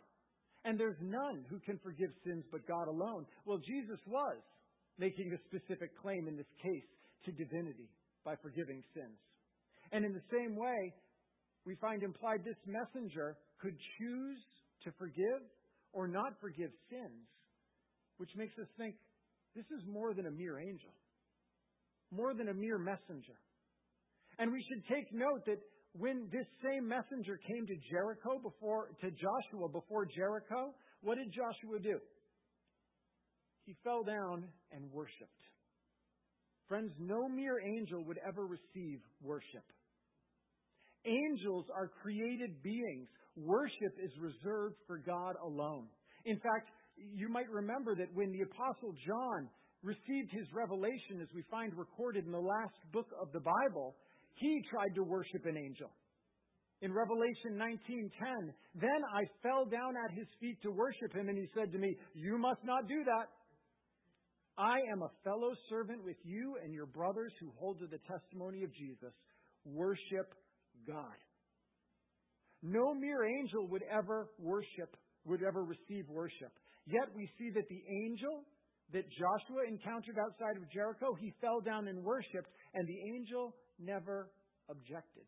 And 0.64 0.80
there's 0.80 1.02
none 1.02 1.44
who 1.50 1.60
can 1.60 1.80
forgive 1.82 2.10
sins 2.24 2.46
but 2.52 2.68
God 2.68 2.88
alone. 2.88 3.26
Well, 3.46 3.60
Jesus 3.66 4.00
was 4.08 4.40
making 4.98 5.34
a 5.34 5.40
specific 5.50 5.90
claim 6.02 6.28
in 6.30 6.38
this 6.38 6.54
case 6.62 6.90
to 7.26 7.32
divinity 7.32 7.90
by 8.24 8.36
forgiving 8.42 8.84
sins. 8.94 9.20
And 9.92 10.06
in 10.06 10.14
the 10.14 10.24
same 10.32 10.56
way, 10.56 10.94
we 11.66 11.76
find 11.76 12.04
implied 12.04 12.44
this 12.44 12.60
messenger 12.66 13.38
could 13.62 13.76
choose 13.98 14.40
to 14.84 14.92
forgive 14.98 15.42
or 15.94 16.08
not 16.08 16.34
forgive 16.42 16.72
sins, 16.90 17.28
which 18.18 18.30
makes 18.36 18.58
us 18.60 18.68
think 18.78 18.96
this 19.56 19.66
is 19.72 19.86
more 19.88 20.14
than 20.14 20.28
a 20.28 20.32
mere 20.32 20.60
angel 20.60 20.92
more 22.12 22.34
than 22.34 22.50
a 22.50 22.54
mere 22.54 22.78
messenger. 22.78 23.36
And 24.40 24.52
we 24.52 24.64
should 24.68 24.84
take 24.88 25.14
note 25.14 25.46
that 25.46 25.60
when 25.94 26.28
this 26.32 26.46
same 26.64 26.88
messenger 26.88 27.40
came 27.48 27.66
to 27.68 27.76
Jericho 27.90 28.40
before, 28.42 28.90
to 29.02 29.10
Joshua 29.12 29.70
before 29.70 30.06
Jericho, 30.06 30.74
what 31.02 31.16
did 31.16 31.32
Joshua 31.32 31.80
do? 31.80 32.00
He 33.66 33.76
fell 33.84 34.04
down 34.04 34.46
and 34.72 34.92
worshiped. 34.92 35.32
Friends, 36.68 36.92
no 37.00 37.28
mere 37.30 37.60
angel 37.60 38.04
would 38.06 38.20
ever 38.28 38.46
receive 38.48 39.00
worship. 39.22 39.64
Angels 41.06 41.66
are 41.76 41.92
created 42.02 42.64
beings. 42.64 43.08
Worship 43.38 43.94
is 44.02 44.12
reserved 44.20 44.76
for 44.88 44.98
God 44.98 45.36
alone. 45.44 45.88
In 46.26 46.38
fact, 46.38 46.70
you 46.98 47.30
might 47.30 47.50
remember 47.50 47.96
that 47.96 48.14
when 48.14 48.32
the 48.32 48.42
Apostle 48.42 48.96
John 49.06 49.50
received 49.84 50.32
his 50.32 50.48
revelation, 50.54 51.22
as 51.22 51.28
we 51.36 51.44
find 51.52 51.78
recorded 51.78 52.26
in 52.26 52.32
the 52.32 52.40
last 52.40 52.74
book 52.92 53.08
of 53.22 53.32
the 53.32 53.42
Bible, 53.42 53.96
he 54.34 54.62
tried 54.72 54.96
to 54.96 55.04
worship 55.04 55.46
an 55.46 55.58
angel. 55.58 55.92
In 56.82 56.92
Revelation 56.92 57.56
19:10, 57.56 58.54
then 58.74 59.02
I 59.14 59.24
fell 59.44 59.66
down 59.66 59.96
at 59.96 60.12
his 60.12 60.28
feet 60.40 60.62
to 60.64 60.72
worship 60.72 61.14
him, 61.14 61.30
and 61.30 61.38
he 61.38 61.48
said 61.54 61.72
to 61.72 61.78
me, 61.78 61.96
"You 62.14 62.38
must 62.38 62.64
not 62.64 62.88
do 62.88 63.04
that. 63.04 63.30
I 64.58 64.80
am 64.92 65.02
a 65.02 65.12
fellow 65.24 65.54
servant 65.70 66.04
with 66.04 66.18
you 66.24 66.58
and 66.64 66.74
your 66.74 66.86
brothers 66.86 67.34
who 67.40 67.52
hold 67.58 67.80
to 67.80 67.88
the 67.88 68.00
testimony 68.00 68.64
of 68.64 68.74
Jesus. 68.74 69.14
Worship 69.66 70.34
God." 70.88 71.18
No 72.62 72.94
mere 72.94 73.26
angel 73.26 73.68
would 73.68 73.84
ever 73.84 74.32
worship, 74.40 74.96
would 75.26 75.44
ever 75.44 75.64
receive 75.64 76.10
worship. 76.10 76.58
Yet 76.86 77.14
we 77.14 77.28
see 77.38 77.50
that 77.52 77.68
the 77.68 77.84
angel 78.06 78.46
that 78.92 79.10
Joshua 79.10 79.64
encountered 79.68 80.18
outside 80.18 80.58
of 80.58 80.70
Jericho, 80.70 81.16
he 81.16 81.32
fell 81.42 81.60
down 81.60 81.88
and 81.88 82.04
worshiped, 82.04 82.50
and 82.74 82.88
the 82.88 83.00
angel 83.16 83.56
never 83.80 84.32
objected. 84.70 85.26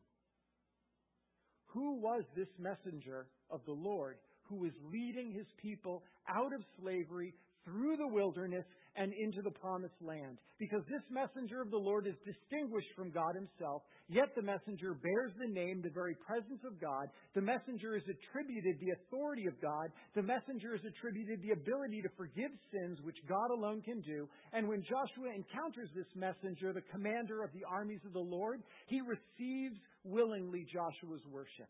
Who 1.68 2.00
was 2.00 2.24
this 2.36 2.48
messenger 2.58 3.28
of 3.50 3.66
the 3.66 3.74
Lord 3.74 4.18
who 4.44 4.58
was 4.58 4.72
leading 4.82 5.32
his 5.32 5.48
people 5.58 6.04
out 6.28 6.54
of 6.54 6.64
slavery 6.80 7.34
through 7.66 7.98
the 7.98 8.08
wilderness 8.08 8.66
and 8.98 9.14
into 9.14 9.42
the 9.42 9.52
promised 9.52 9.96
land. 10.02 10.38
Because 10.60 10.82
this 10.90 11.06
messenger 11.14 11.62
of 11.62 11.70
the 11.70 11.78
Lord 11.78 12.08
is 12.08 12.18
distinguished 12.26 12.90
from 12.98 13.12
God 13.14 13.38
himself, 13.38 13.84
yet 14.10 14.34
the 14.36 14.42
messenger 14.42 14.98
bears 14.98 15.32
the 15.38 15.54
name, 15.54 15.82
the 15.82 15.94
very 15.94 16.18
presence 16.26 16.60
of 16.66 16.82
God. 16.82 17.08
The 17.36 17.46
messenger 17.46 17.96
is 17.96 18.04
attributed 18.10 18.82
the 18.82 18.98
authority 18.98 19.46
of 19.46 19.62
God. 19.62 19.94
The 20.16 20.26
messenger 20.26 20.74
is 20.74 20.82
attributed 20.82 21.46
the 21.46 21.54
ability 21.54 22.02
to 22.02 22.10
forgive 22.18 22.50
sins, 22.74 22.98
which 23.06 23.22
God 23.30 23.54
alone 23.54 23.86
can 23.86 24.02
do. 24.02 24.28
And 24.52 24.68
when 24.68 24.82
Joshua 24.82 25.30
encounters 25.30 25.94
this 25.94 26.10
messenger, 26.18 26.74
the 26.74 26.90
commander 26.90 27.44
of 27.44 27.54
the 27.54 27.64
armies 27.70 28.02
of 28.06 28.14
the 28.14 28.20
Lord, 28.20 28.66
he 28.88 29.00
receives 29.06 29.78
willingly 30.04 30.66
Joshua's 30.66 31.22
worship. 31.30 31.70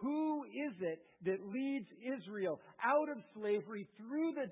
Who 0.00 0.44
is 0.44 0.72
it 0.80 1.00
that 1.26 1.46
leads 1.52 1.86
Israel 2.00 2.58
out 2.82 3.08
of 3.10 3.22
slavery 3.34 3.86
through 3.98 4.32
the, 4.32 4.46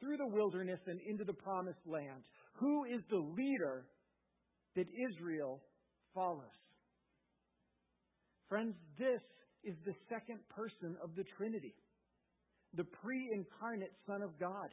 through 0.00 0.18
the 0.18 0.26
wilderness 0.26 0.80
and 0.86 1.00
into 1.08 1.24
the 1.24 1.32
promised 1.32 1.80
land? 1.86 2.24
Who 2.54 2.84
is 2.84 3.00
the 3.08 3.16
leader 3.36 3.86
that 4.76 4.86
Israel 5.10 5.62
follows? 6.14 6.44
Friends, 8.48 8.74
this 8.98 9.22
is 9.64 9.76
the 9.86 9.94
second 10.08 10.40
person 10.50 10.96
of 11.02 11.14
the 11.16 11.24
Trinity, 11.36 11.74
the 12.74 12.84
pre 12.84 13.30
incarnate 13.32 13.92
Son 14.06 14.22
of 14.22 14.38
God. 14.38 14.68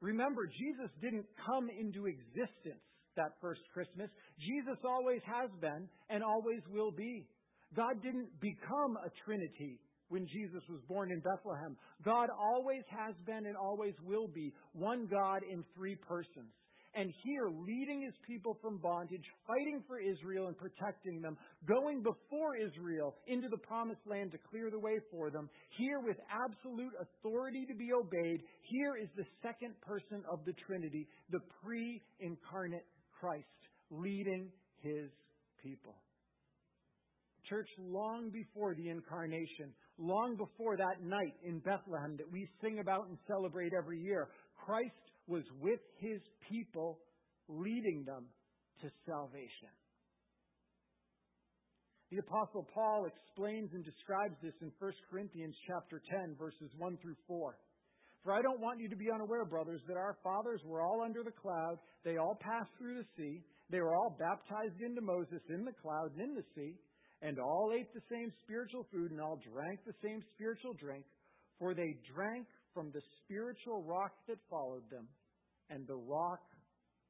Remember, 0.00 0.46
Jesus 0.46 0.90
didn't 1.00 1.26
come 1.46 1.68
into 1.70 2.06
existence 2.06 2.82
that 3.16 3.36
first 3.40 3.60
Christmas. 3.72 4.08
Jesus 4.38 4.78
always 4.84 5.20
has 5.24 5.50
been 5.60 5.88
and 6.08 6.24
always 6.24 6.60
will 6.72 6.90
be. 6.90 7.26
God 7.76 8.02
didn't 8.02 8.28
become 8.40 8.96
a 8.96 9.10
Trinity 9.24 9.78
when 10.08 10.26
Jesus 10.26 10.62
was 10.68 10.80
born 10.88 11.12
in 11.12 11.20
Bethlehem. 11.20 11.76
God 12.04 12.28
always 12.30 12.82
has 12.90 13.14
been 13.26 13.46
and 13.46 13.56
always 13.56 13.94
will 14.04 14.26
be 14.26 14.52
one 14.72 15.06
God 15.06 15.42
in 15.50 15.64
three 15.74 15.94
persons. 15.94 16.50
And 16.92 17.12
here, 17.22 17.48
leading 17.48 18.02
his 18.02 18.14
people 18.26 18.58
from 18.60 18.78
bondage, 18.78 19.24
fighting 19.46 19.84
for 19.86 20.00
Israel 20.00 20.48
and 20.48 20.56
protecting 20.58 21.22
them, 21.22 21.36
going 21.64 22.02
before 22.02 22.56
Israel 22.56 23.14
into 23.28 23.48
the 23.48 23.58
promised 23.58 24.00
land 24.06 24.32
to 24.32 24.38
clear 24.50 24.70
the 24.72 24.78
way 24.78 24.98
for 25.08 25.30
them, 25.30 25.48
here 25.78 26.00
with 26.00 26.16
absolute 26.28 26.92
authority 27.00 27.64
to 27.66 27.74
be 27.74 27.90
obeyed, 27.92 28.42
here 28.62 28.96
is 29.00 29.08
the 29.16 29.26
second 29.40 29.80
person 29.82 30.24
of 30.28 30.40
the 30.44 30.52
Trinity, 30.66 31.06
the 31.30 31.38
pre 31.62 32.02
incarnate 32.18 32.86
Christ, 33.20 33.46
leading 33.92 34.48
his 34.82 35.10
people. 35.62 35.94
Church, 37.50 37.68
long 37.78 38.30
before 38.30 38.76
the 38.76 38.88
incarnation, 38.88 39.74
long 39.98 40.36
before 40.36 40.76
that 40.76 41.02
night 41.02 41.34
in 41.42 41.58
Bethlehem 41.58 42.16
that 42.16 42.30
we 42.30 42.48
sing 42.62 42.78
about 42.78 43.08
and 43.08 43.18
celebrate 43.26 43.72
every 43.76 43.98
year, 43.98 44.28
Christ 44.64 44.94
was 45.26 45.42
with 45.60 45.80
his 45.98 46.20
people, 46.48 47.00
leading 47.48 48.04
them 48.06 48.26
to 48.82 48.88
salvation. 49.04 49.74
The 52.12 52.18
apostle 52.18 52.68
Paul 52.72 53.06
explains 53.10 53.70
and 53.74 53.84
describes 53.84 54.36
this 54.42 54.54
in 54.62 54.70
1 54.78 54.92
Corinthians 55.10 55.54
chapter 55.66 56.00
10 56.22 56.36
verses 56.38 56.70
1 56.78 56.98
through 57.02 57.16
4. 57.26 57.58
For 58.22 58.32
I 58.32 58.42
don't 58.42 58.60
want 58.60 58.78
you 58.78 58.88
to 58.90 58.96
be 58.96 59.10
unaware, 59.12 59.44
brothers, 59.44 59.80
that 59.88 59.96
our 59.96 60.18
fathers 60.22 60.60
were 60.64 60.82
all 60.82 61.02
under 61.02 61.24
the 61.24 61.34
cloud. 61.34 61.78
They 62.04 62.16
all 62.16 62.38
passed 62.40 62.70
through 62.78 62.98
the 62.98 63.08
sea. 63.16 63.42
They 63.70 63.80
were 63.80 63.96
all 63.96 64.14
baptized 64.18 64.80
into 64.84 65.00
Moses 65.00 65.42
in 65.48 65.64
the 65.64 65.74
cloud 65.82 66.12
and 66.14 66.30
in 66.30 66.34
the 66.34 66.44
sea 66.54 66.78
and 67.22 67.38
all 67.38 67.72
ate 67.76 67.92
the 67.92 68.02
same 68.10 68.32
spiritual 68.42 68.86
food 68.92 69.10
and 69.10 69.20
all 69.20 69.38
drank 69.52 69.80
the 69.84 69.94
same 70.02 70.22
spiritual 70.34 70.72
drink, 70.74 71.04
for 71.58 71.74
they 71.74 71.96
drank 72.14 72.46
from 72.72 72.90
the 72.92 73.02
spiritual 73.22 73.82
rock 73.82 74.12
that 74.28 74.38
followed 74.48 74.88
them, 74.90 75.06
and 75.68 75.86
the 75.86 75.96
rock 75.96 76.40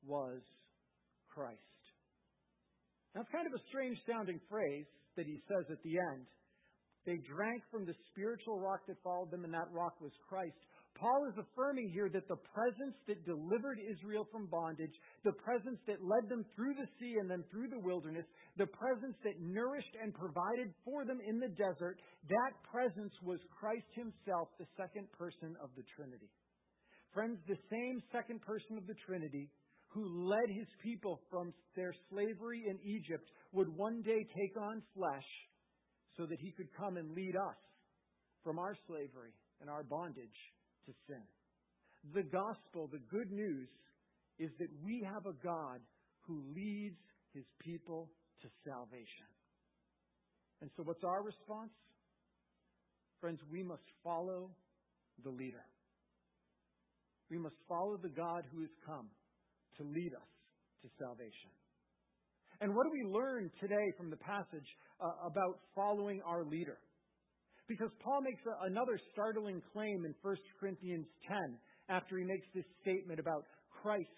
was 0.04 0.40
Christ. 1.28 1.58
That's 3.14 3.28
kind 3.30 3.46
of 3.46 3.54
a 3.54 3.62
strange 3.68 3.98
sounding 4.06 4.40
phrase 4.48 4.86
that 5.16 5.26
he 5.26 5.38
says 5.48 5.66
at 5.70 5.82
the 5.82 5.98
end. 5.98 6.26
They 7.06 7.16
drank 7.26 7.62
from 7.70 7.86
the 7.86 7.94
spiritual 8.10 8.60
rock 8.60 8.80
that 8.86 8.96
followed 9.02 9.30
them, 9.30 9.44
and 9.44 9.54
that 9.54 9.70
rock 9.72 10.00
was 10.00 10.12
Christ. 10.28 10.54
Paul 11.00 11.24
is 11.32 11.40
affirming 11.40 11.88
here 11.88 12.12
that 12.12 12.28
the 12.28 12.36
presence 12.52 12.92
that 13.08 13.24
delivered 13.24 13.80
Israel 13.80 14.28
from 14.30 14.52
bondage, 14.52 14.92
the 15.24 15.32
presence 15.32 15.80
that 15.88 16.04
led 16.04 16.28
them 16.28 16.44
through 16.54 16.76
the 16.76 16.84
sea 17.00 17.16
and 17.16 17.24
then 17.24 17.42
through 17.50 17.72
the 17.72 17.80
wilderness, 17.80 18.28
the 18.60 18.68
presence 18.68 19.16
that 19.24 19.40
nourished 19.40 19.96
and 19.96 20.12
provided 20.12 20.68
for 20.84 21.08
them 21.08 21.16
in 21.24 21.40
the 21.40 21.48
desert, 21.56 21.96
that 22.28 22.52
presence 22.68 23.16
was 23.24 23.40
Christ 23.48 23.88
himself, 23.96 24.52
the 24.60 24.68
second 24.76 25.08
person 25.16 25.56
of 25.64 25.72
the 25.72 25.88
Trinity. 25.96 26.28
Friends, 27.16 27.40
the 27.48 27.58
same 27.72 28.04
second 28.12 28.44
person 28.44 28.76
of 28.76 28.86
the 28.86 29.00
Trinity 29.08 29.48
who 29.88 30.28
led 30.28 30.52
his 30.52 30.68
people 30.84 31.18
from 31.32 31.54
their 31.74 31.96
slavery 32.12 32.62
in 32.68 32.78
Egypt 32.84 33.24
would 33.52 33.72
one 33.72 34.02
day 34.02 34.20
take 34.36 34.54
on 34.60 34.82
flesh 34.94 35.30
so 36.16 36.26
that 36.26 36.38
he 36.38 36.52
could 36.52 36.68
come 36.76 36.98
and 36.98 37.10
lead 37.16 37.34
us 37.34 37.58
from 38.44 38.58
our 38.58 38.76
slavery 38.86 39.32
and 39.60 39.68
our 39.68 39.82
bondage 39.82 40.38
to 40.86 40.92
sin. 41.06 41.22
The 42.14 42.22
gospel, 42.22 42.88
the 42.90 43.02
good 43.10 43.30
news, 43.30 43.68
is 44.38 44.50
that 44.58 44.68
we 44.84 45.02
have 45.04 45.26
a 45.26 45.36
God 45.44 45.80
who 46.26 46.42
leads 46.54 46.98
his 47.34 47.44
people 47.60 48.08
to 48.42 48.48
salvation. 48.64 49.28
And 50.62 50.70
so, 50.76 50.82
what's 50.82 51.04
our 51.04 51.22
response? 51.22 51.72
Friends, 53.20 53.40
we 53.50 53.62
must 53.62 53.84
follow 54.02 54.50
the 55.22 55.30
leader. 55.30 55.64
We 57.30 57.38
must 57.38 57.56
follow 57.68 57.96
the 57.96 58.08
God 58.08 58.44
who 58.52 58.60
has 58.62 58.70
come 58.84 59.08
to 59.76 59.84
lead 59.84 60.12
us 60.14 60.30
to 60.82 60.88
salvation. 60.98 61.50
And 62.60 62.74
what 62.74 62.84
do 62.84 62.90
we 62.92 63.04
learn 63.04 63.50
today 63.60 63.92
from 63.96 64.10
the 64.10 64.16
passage 64.16 64.66
uh, 65.00 65.12
about 65.24 65.60
following 65.74 66.20
our 66.26 66.44
leader? 66.44 66.78
Because 67.70 67.94
Paul 68.02 68.22
makes 68.22 68.42
another 68.66 68.98
startling 69.12 69.62
claim 69.72 70.02
in 70.04 70.12
1 70.22 70.36
Corinthians 70.58 71.06
10 71.28 71.38
after 71.88 72.18
he 72.18 72.24
makes 72.24 72.48
this 72.52 72.66
statement 72.82 73.20
about 73.20 73.46
Christ 73.70 74.10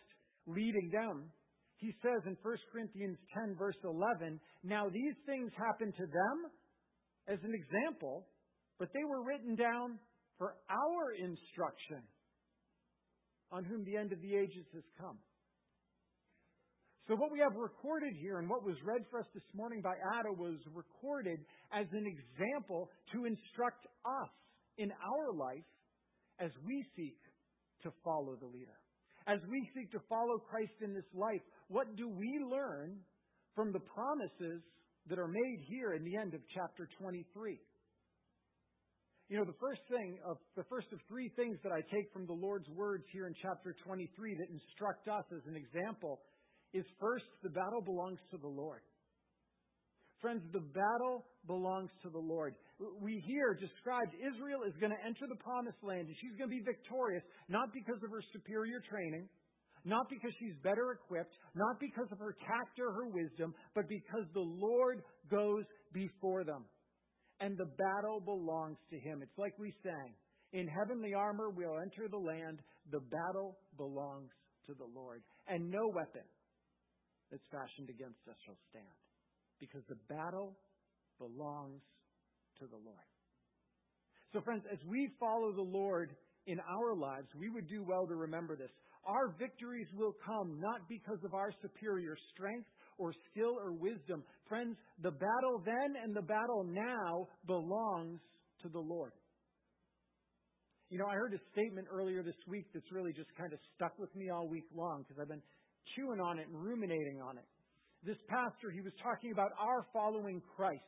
leading 0.46 0.88
them, 0.90 1.28
he 1.76 1.92
says 2.00 2.24
in 2.24 2.34
1 2.40 2.56
Corinthians 2.72 3.18
10, 3.44 3.54
verse 3.58 3.76
11, 3.84 4.40
Now 4.64 4.88
these 4.88 5.12
things 5.26 5.52
happened 5.52 5.92
to 6.00 6.06
them 6.06 6.36
as 7.28 7.38
an 7.44 7.52
example, 7.52 8.24
but 8.78 8.88
they 8.94 9.04
were 9.04 9.22
written 9.22 9.54
down 9.54 9.98
for 10.38 10.56
our 10.70 11.12
instruction, 11.12 12.00
on 13.52 13.64
whom 13.64 13.84
the 13.84 13.98
end 13.98 14.12
of 14.12 14.22
the 14.22 14.34
ages 14.34 14.64
has 14.72 14.84
come. 14.98 15.18
So, 17.08 17.16
what 17.16 17.32
we 17.32 17.40
have 17.40 17.56
recorded 17.56 18.14
here 18.14 18.38
and 18.38 18.48
what 18.48 18.62
was 18.62 18.76
read 18.84 19.02
for 19.10 19.18
us 19.18 19.26
this 19.34 19.42
morning 19.54 19.82
by 19.82 19.94
Ada 19.98 20.32
was 20.38 20.58
recorded 20.72 21.40
as 21.74 21.86
an 21.90 22.06
example 22.06 22.90
to 23.12 23.24
instruct 23.24 23.86
us 24.06 24.30
in 24.78 24.92
our 24.92 25.32
life 25.32 25.66
as 26.38 26.52
we 26.64 26.84
seek 26.94 27.18
to 27.82 27.90
follow 28.04 28.36
the 28.38 28.46
leader. 28.46 28.78
As 29.26 29.40
we 29.50 29.68
seek 29.74 29.90
to 29.92 30.00
follow 30.08 30.38
Christ 30.38 30.78
in 30.80 30.94
this 30.94 31.10
life, 31.12 31.42
what 31.66 31.96
do 31.96 32.08
we 32.08 32.38
learn 32.48 32.98
from 33.56 33.72
the 33.72 33.80
promises 33.80 34.62
that 35.08 35.18
are 35.18 35.28
made 35.28 35.58
here 35.66 35.94
in 35.94 36.04
the 36.04 36.16
end 36.16 36.34
of 36.34 36.40
chapter 36.54 36.88
23? 37.00 37.58
You 39.28 39.38
know, 39.38 39.44
the 39.44 39.58
first 39.58 39.80
thing 39.90 40.18
of 40.24 40.36
the 40.54 40.64
first 40.70 40.86
of 40.92 41.00
three 41.08 41.30
things 41.34 41.58
that 41.64 41.72
I 41.72 41.80
take 41.90 42.12
from 42.12 42.26
the 42.26 42.38
Lord's 42.38 42.68
words 42.68 43.04
here 43.12 43.26
in 43.26 43.34
chapter 43.42 43.74
23 43.84 44.06
that 44.38 44.50
instruct 44.54 45.08
us 45.08 45.24
as 45.34 45.42
an 45.50 45.56
example 45.56 46.20
is 46.72 46.84
first, 47.00 47.24
the 47.42 47.50
battle 47.50 47.80
belongs 47.80 48.18
to 48.30 48.38
the 48.38 48.48
Lord. 48.48 48.80
Friends, 50.20 50.42
the 50.52 50.62
battle 50.62 51.26
belongs 51.46 51.90
to 52.02 52.08
the 52.08 52.18
Lord. 52.18 52.54
We 53.00 53.18
hear 53.26 53.58
described 53.58 54.14
Israel 54.14 54.62
is 54.62 54.74
going 54.78 54.94
to 54.94 55.02
enter 55.04 55.26
the 55.26 55.40
promised 55.42 55.82
land 55.82 56.06
and 56.06 56.16
she's 56.22 56.38
going 56.38 56.48
to 56.48 56.56
be 56.56 56.62
victorious, 56.62 57.22
not 57.48 57.74
because 57.74 57.98
of 58.02 58.10
her 58.10 58.22
superior 58.32 58.78
training, 58.88 59.26
not 59.84 60.06
because 60.08 60.30
she's 60.38 60.54
better 60.62 60.94
equipped, 60.94 61.34
not 61.54 61.80
because 61.80 62.06
of 62.12 62.18
her 62.18 62.36
tact 62.46 62.78
or 62.78 62.92
her 62.94 63.08
wisdom, 63.10 63.52
but 63.74 63.88
because 63.88 64.26
the 64.32 64.46
Lord 64.46 65.02
goes 65.28 65.64
before 65.92 66.44
them. 66.44 66.64
And 67.40 67.58
the 67.58 67.66
battle 67.74 68.22
belongs 68.22 68.78
to 68.90 68.96
Him. 69.02 69.22
It's 69.22 69.38
like 69.38 69.58
we 69.58 69.74
sang 69.82 70.14
In 70.52 70.68
heavenly 70.68 71.14
armor 71.14 71.50
we'll 71.50 71.82
enter 71.82 72.06
the 72.08 72.22
land, 72.22 72.62
the 72.92 73.00
battle 73.00 73.58
belongs 73.76 74.30
to 74.66 74.74
the 74.78 74.86
Lord. 74.94 75.22
And 75.48 75.68
no 75.68 75.90
weapon 75.92 76.22
that's 77.32 77.48
fashioned 77.48 77.88
against 77.88 78.20
us 78.28 78.36
shall 78.44 78.60
stand 78.68 79.00
because 79.58 79.80
the 79.88 79.96
battle 80.12 80.52
belongs 81.18 81.80
to 82.60 82.68
the 82.68 82.76
Lord. 82.76 83.08
So, 84.32 84.40
friends, 84.42 84.62
as 84.70 84.78
we 84.86 85.08
follow 85.18 85.52
the 85.52 85.64
Lord 85.64 86.12
in 86.46 86.60
our 86.60 86.94
lives, 86.94 87.28
we 87.34 87.48
would 87.48 87.68
do 87.68 87.82
well 87.82 88.06
to 88.06 88.14
remember 88.14 88.54
this. 88.54 88.70
Our 89.04 89.34
victories 89.38 89.88
will 89.96 90.14
come 90.24 90.60
not 90.60 90.88
because 90.88 91.18
of 91.24 91.34
our 91.34 91.52
superior 91.62 92.16
strength 92.34 92.68
or 92.98 93.12
skill 93.30 93.56
or 93.58 93.72
wisdom. 93.72 94.22
Friends, 94.48 94.76
the 95.02 95.10
battle 95.10 95.62
then 95.64 95.96
and 96.02 96.14
the 96.14 96.22
battle 96.22 96.64
now 96.64 97.28
belongs 97.46 98.20
to 98.62 98.68
the 98.68 98.78
Lord. 98.78 99.12
You 100.90 100.98
know, 100.98 101.06
I 101.06 101.14
heard 101.14 101.32
a 101.32 101.40
statement 101.52 101.88
earlier 101.90 102.22
this 102.22 102.36
week 102.46 102.66
that's 102.74 102.92
really 102.92 103.12
just 103.12 103.30
kind 103.36 103.52
of 103.52 103.58
stuck 103.74 103.98
with 103.98 104.14
me 104.14 104.28
all 104.28 104.46
week 104.46 104.68
long 104.74 105.02
because 105.02 105.16
I've 105.20 105.28
been 105.28 105.42
chewing 105.96 106.20
on 106.20 106.38
it 106.38 106.48
and 106.48 106.56
ruminating 106.62 107.20
on 107.20 107.38
it 107.38 107.44
this 108.04 108.18
pastor, 108.28 108.70
he 108.70 108.80
was 108.80 108.92
talking 109.02 109.32
about 109.32 109.52
our 109.58 109.86
following 109.92 110.42
Christ, 110.56 110.82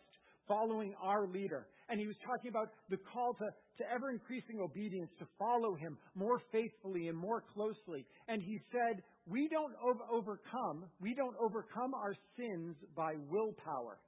following 0.49 0.95
our 1.03 1.27
leader. 1.27 1.67
And 1.89 2.01
he 2.01 2.07
was 2.07 2.17
talking 2.27 2.49
about 2.49 2.71
the 2.91 2.97
call 3.13 3.35
to, 3.35 3.45
to 3.79 3.93
ever 3.93 4.11
increasing 4.11 4.61
obedience, 4.61 5.11
to 5.19 5.27
follow 5.39 5.75
him 5.75 5.97
more 6.15 6.41
faithfully 6.51 7.09
and 7.09 7.17
more 7.17 7.45
closely. 7.55 8.07
And 8.27 8.43
he 8.43 8.59
said, 8.73 9.03
we 9.27 9.49
don't 9.49 9.75
overcome, 10.11 10.87
we 11.01 11.15
don't 11.15 11.37
overcome 11.39 11.95
our 11.95 12.15
sins 12.37 12.77
by 12.97 13.15
willpower. 13.31 13.99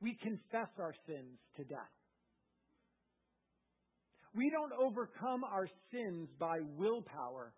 We 0.00 0.18
confess 0.20 0.68
our 0.78 0.94
sins 1.06 1.38
to 1.56 1.64
death. 1.64 1.78
We 4.34 4.50
don't 4.50 4.72
overcome 4.72 5.44
our 5.44 5.68
sins 5.92 6.28
by 6.38 6.58
willpower. 6.76 7.52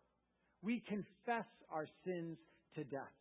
We 0.62 0.82
confess 0.88 1.46
our 1.70 1.86
sins 2.04 2.36
to 2.76 2.84
death. 2.84 3.14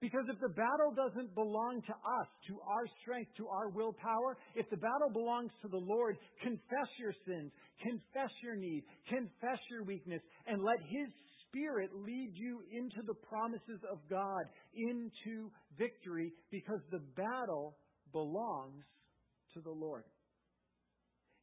Because 0.00 0.26
if 0.30 0.38
the 0.38 0.54
battle 0.54 0.94
doesn't 0.94 1.34
belong 1.34 1.82
to 1.82 1.92
us, 1.92 2.28
to 2.46 2.60
our 2.62 2.86
strength, 3.02 3.30
to 3.36 3.48
our 3.48 3.68
willpower, 3.68 4.38
if 4.54 4.70
the 4.70 4.76
battle 4.76 5.10
belongs 5.12 5.50
to 5.62 5.68
the 5.68 5.76
Lord, 5.76 6.16
confess 6.40 6.88
your 7.00 7.12
sins, 7.26 7.50
confess 7.82 8.30
your 8.42 8.54
need, 8.54 8.84
confess 9.08 9.58
your 9.70 9.82
weakness, 9.82 10.22
and 10.46 10.62
let 10.62 10.78
His 10.86 11.10
Spirit 11.48 11.90
lead 11.94 12.30
you 12.34 12.62
into 12.70 13.02
the 13.06 13.14
promises 13.28 13.80
of 13.90 13.98
God, 14.08 14.44
into 14.72 15.50
victory, 15.76 16.32
because 16.52 16.80
the 16.92 17.02
battle 17.16 17.76
belongs 18.12 18.84
to 19.54 19.60
the 19.60 19.70
Lord. 19.70 20.04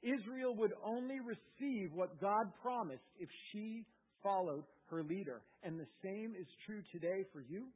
Israel 0.02 0.56
would 0.56 0.72
only 0.86 1.18
receive 1.20 1.92
what 1.92 2.22
God 2.22 2.46
promised 2.62 3.04
if 3.20 3.28
she 3.52 3.86
followed 4.22 4.64
her 4.90 5.04
leader. 5.04 5.42
And 5.64 5.80
the 5.80 5.88
same 6.04 6.34
is 6.40 6.48
true 6.66 6.82
today 6.92 7.24
for 7.34 7.42
you 7.42 7.68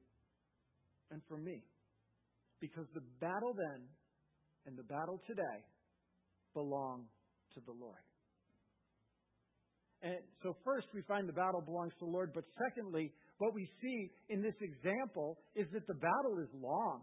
and 1.12 1.21
for 1.28 1.38
me. 1.38 1.63
Because 2.60 2.86
the 2.93 3.04
battle 3.19 3.54
then 3.56 3.88
and 4.65 4.78
the 4.78 4.84
battle 4.84 5.21
today 5.28 5.63
belong 6.54 7.06
to 7.54 7.62
the 7.65 7.71
Lord. 7.71 8.04
And 10.02 10.15
so, 10.43 10.56
first, 10.63 10.88
we 10.93 11.02
find 11.04 11.28
the 11.28 11.34
battle 11.34 11.62
belongs 11.62 11.91
to 11.99 12.06
the 12.06 12.12
Lord, 12.12 12.32
but 12.34 12.45
secondly, 12.69 13.12
what 13.38 13.54
we 13.54 13.67
see 13.82 14.12
in 14.30 14.41
this 14.41 14.56
example 14.62 15.38
is 15.56 15.67
that 15.73 15.86
the 15.88 15.95
battle 15.95 16.39
is 16.39 16.47
long. 16.56 17.02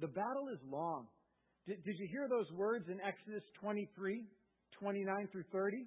The 0.00 0.08
battle 0.08 0.48
is 0.52 0.60
long. 0.64 1.08
Did, 1.66 1.84
did 1.84 1.96
you 1.98 2.08
hear 2.10 2.28
those 2.28 2.50
words 2.56 2.88
in 2.88 2.98
Exodus 3.00 3.44
23, 3.60 4.24
29 4.80 5.28
through 5.32 5.44
30? 5.52 5.84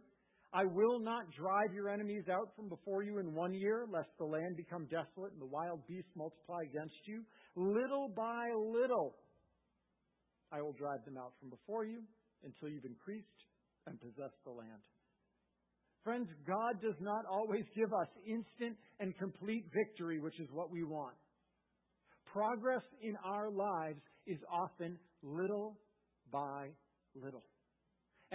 I 0.54 0.64
will 0.64 1.00
not 1.00 1.32
drive 1.32 1.74
your 1.74 1.90
enemies 1.90 2.24
out 2.32 2.50
from 2.56 2.70
before 2.70 3.04
you 3.04 3.20
in 3.20 3.34
one 3.34 3.54
year, 3.54 3.86
lest 3.92 4.10
the 4.18 4.26
land 4.26 4.56
become 4.56 4.86
desolate 4.86 5.34
and 5.34 5.42
the 5.42 5.46
wild 5.46 5.86
beasts 5.88 6.12
multiply 6.16 6.64
against 6.64 6.96
you. 7.06 7.24
Little 7.56 8.10
by 8.16 8.52
little, 8.56 9.16
I 10.52 10.62
will 10.62 10.74
drive 10.74 11.04
them 11.06 11.18
out 11.18 11.34
from 11.40 11.50
before 11.50 11.86
you 11.86 12.04
until 12.44 12.70
you've 12.70 12.86
increased 12.86 13.28
and 13.88 14.00
possessed 14.00 14.40
the 14.46 14.52
land. 14.52 14.82
Friends, 16.04 16.30
God 16.48 16.82
does 16.82 16.96
not 17.02 17.26
always 17.26 17.66
give 17.76 17.92
us 17.92 18.08
instant 18.28 18.78
and 19.00 19.18
complete 19.18 19.66
victory, 19.74 20.20
which 20.20 20.40
is 20.40 20.48
what 20.52 20.72
we 20.72 20.84
want. 20.84 21.16
Progress 22.32 22.84
in 23.02 23.16
our 23.26 23.50
lives 23.50 24.02
is 24.28 24.38
often 24.52 25.00
little 25.24 25.78
by 26.32 26.70
little. 27.16 27.44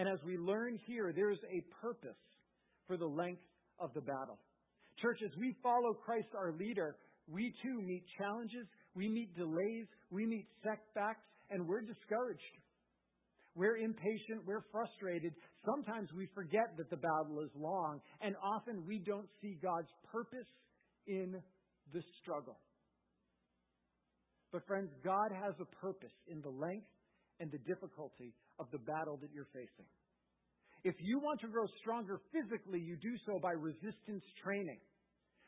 And 0.01 0.09
as 0.09 0.19
we 0.25 0.39
learn 0.39 0.79
here, 0.87 1.13
there 1.15 1.31
is 1.31 1.45
a 1.53 1.61
purpose 1.83 2.17
for 2.87 2.97
the 2.97 3.05
length 3.05 3.43
of 3.79 3.93
the 3.93 4.01
battle. 4.01 4.39
Church, 4.97 5.21
as 5.23 5.31
we 5.39 5.55
follow 5.63 5.93
Christ 5.93 6.29
our 6.35 6.53
leader, 6.53 6.97
we 7.29 7.53
too 7.63 7.83
meet 7.83 8.05
challenges, 8.17 8.67
we 8.95 9.11
meet 9.11 9.37
delays, 9.37 9.85
we 10.11 10.25
meet 10.25 10.47
setbacks, 10.65 11.21
and 11.51 11.69
we're 11.69 11.83
discouraged. 11.83 12.41
We're 13.55 13.77
impatient, 13.77 14.41
we're 14.47 14.65
frustrated. 14.73 15.35
Sometimes 15.67 16.09
we 16.17 16.31
forget 16.35 16.73
that 16.79 16.89
the 16.89 16.97
battle 16.97 17.45
is 17.45 17.51
long, 17.55 18.01
and 18.23 18.35
often 18.43 18.87
we 18.87 19.01
don't 19.01 19.29
see 19.43 19.59
God's 19.63 19.93
purpose 20.11 20.49
in 21.09 21.37
the 21.93 22.01
struggle. 22.23 22.57
But, 24.51 24.67
friends, 24.67 24.89
God 25.05 25.29
has 25.31 25.53
a 25.61 25.67
purpose 25.77 26.17
in 26.27 26.41
the 26.41 26.49
length 26.49 26.89
and 27.39 27.53
the 27.53 27.59
difficulty 27.59 28.33
of 28.61 28.71
the 28.71 28.79
battle 28.79 29.17
that 29.25 29.33
you're 29.33 29.49
facing. 29.57 29.89
If 30.85 30.95
you 31.01 31.19
want 31.19 31.41
to 31.41 31.49
grow 31.49 31.65
stronger 31.81 32.21
physically, 32.33 32.81
you 32.81 32.97
do 32.97 33.17
so 33.27 33.41
by 33.41 33.53
resistance 33.53 34.25
training. 34.45 34.79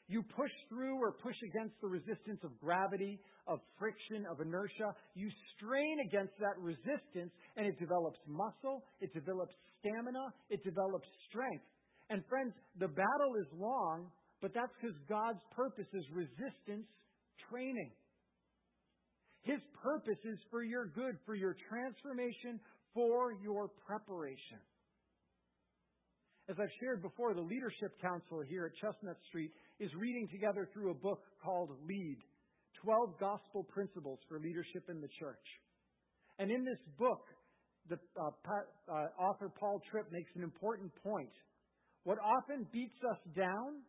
You 0.09 0.23
push 0.37 0.51
through 0.69 1.01
or 1.01 1.13
push 1.13 1.37
against 1.49 1.81
the 1.81 1.89
resistance 1.89 2.41
of 2.45 2.59
gravity, 2.61 3.21
of 3.47 3.61
friction, 3.79 4.27
of 4.29 4.41
inertia. 4.41 4.93
You 5.15 5.31
strain 5.57 6.01
against 6.05 6.35
that 6.41 6.59
resistance, 6.59 7.33
and 7.57 7.67
it 7.67 7.79
develops 7.79 8.19
muscle, 8.27 8.85
it 9.01 9.15
develops 9.15 9.55
stamina, 9.81 10.35
it 10.51 10.65
develops 10.65 11.09
strength. 11.29 11.65
And 12.11 12.23
friends, 12.29 12.53
the 12.79 12.89
battle 12.89 13.37
is 13.41 13.47
long, 13.57 14.11
but 14.43 14.53
that's 14.53 14.73
because 14.81 14.97
God's 15.09 15.41
purpose 15.57 15.89
is 15.95 16.05
resistance 16.13 16.85
training. 17.49 17.93
His 19.43 19.59
purpose 19.83 20.21
is 20.25 20.39
for 20.51 20.63
your 20.63 20.87
good, 20.87 21.17
for 21.27 21.35
your 21.35 21.57
transformation, 21.69 22.61
for 22.95 23.33
your 23.43 23.69
preparation. 23.87 24.61
As 26.49 26.57
I've 26.61 26.75
shared 26.81 27.03
before, 27.03 27.35
the 27.35 27.41
Leadership 27.41 27.95
Council 28.03 28.43
here 28.49 28.67
at 28.67 28.75
Chestnut 28.75 29.17
Street 29.29 29.53
is 29.79 29.91
reading 29.95 30.29
together 30.31 30.69
through 30.73 30.91
a 30.91 30.95
book 30.95 31.23
called 31.43 31.71
Lead 31.87 32.19
12 32.83 33.19
Gospel 33.21 33.63
Principles 33.65 34.19
for 34.29 34.41
Leadership 34.41 34.91
in 34.91 35.01
the 35.01 35.09
Church. 35.21 35.47
And 36.39 36.51
in 36.51 36.65
this 36.65 36.83
book, 36.99 37.23
the 37.89 37.99
uh, 38.19 38.29
uh, 38.29 39.23
author 39.23 39.51
Paul 39.59 39.81
Tripp 39.91 40.11
makes 40.11 40.31
an 40.35 40.43
important 40.43 40.91
point. 41.03 41.33
What 42.05 42.19
often 42.19 42.67
beats 42.73 42.99
us 43.09 43.19
down 43.37 43.83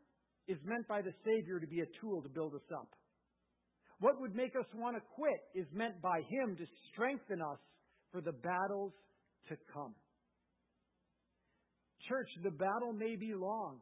is 0.47 0.57
meant 0.63 0.87
by 0.87 1.01
the 1.01 1.13
Savior 1.25 1.59
to 1.59 1.67
be 1.67 1.81
a 1.81 1.89
tool 2.01 2.21
to 2.21 2.29
build 2.29 2.53
us 2.53 2.69
up. 2.71 2.89
What 3.99 4.19
would 4.21 4.35
make 4.35 4.53
us 4.55 4.65
want 4.75 4.95
to 4.95 5.01
quit 5.15 5.41
is 5.55 5.65
meant 5.73 6.01
by 6.01 6.21
Him 6.29 6.55
to 6.57 6.65
strengthen 6.91 7.41
us 7.41 7.59
for 8.13 8.21
the 8.21 8.32
battles 8.32 8.93
to 9.49 9.58
come. 9.73 9.93
Church, 12.08 12.30
the 12.43 12.52
battle 12.52 12.93
may 12.93 13.15
be 13.15 13.34
long, 13.34 13.80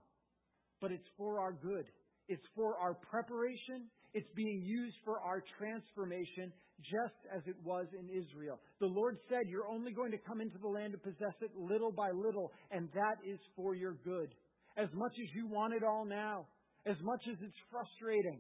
but 0.80 0.91
it's 0.91 1.08
for 1.17 1.39
our 1.39 1.54
good. 1.54 1.86
It's 2.28 2.46
for 2.56 2.78
our 2.78 2.94
preparation. 2.94 3.89
It's 4.13 4.30
being 4.36 4.62
used 4.63 4.96
for 5.04 5.20
our 5.20 5.44
transformation, 5.58 6.54
just 6.80 7.20
as 7.36 7.41
it 7.46 7.56
was 7.63 7.88
in 7.98 8.10
Israel. 8.10 8.60
The 8.80 8.88
Lord 8.88 9.17
said, 9.30 9.41
You're 9.48 9.67
only 9.67 9.91
going 9.91 10.12
to 10.12 10.17
come 10.17 10.39
into 10.39 10.58
the 10.58 10.67
land 10.67 10.94
to 10.94 10.98
possess 10.98 11.36
it 11.41 11.52
little 11.58 11.91
by 11.91 12.10
little, 12.12 12.52
and 12.72 12.89
that 12.94 13.17
is 13.26 13.39
for 13.56 13.76
your 13.76 13.96
good. 14.04 14.30
As 14.78 14.88
much 14.94 15.13
as 15.22 15.30
you 15.36 15.48
want 15.48 15.74
it 15.74 15.84
all 15.84 16.06
now, 16.06 16.48
as 16.86 16.96
much 17.02 17.22
as 17.30 17.38
it's 17.41 17.58
frustrating, 17.70 18.39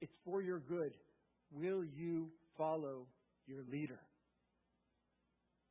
it's 0.00 0.12
for 0.24 0.42
your 0.42 0.60
good. 0.60 0.92
Will 1.50 1.84
you 1.84 2.28
follow 2.58 3.06
your 3.46 3.64
leader? 3.70 4.00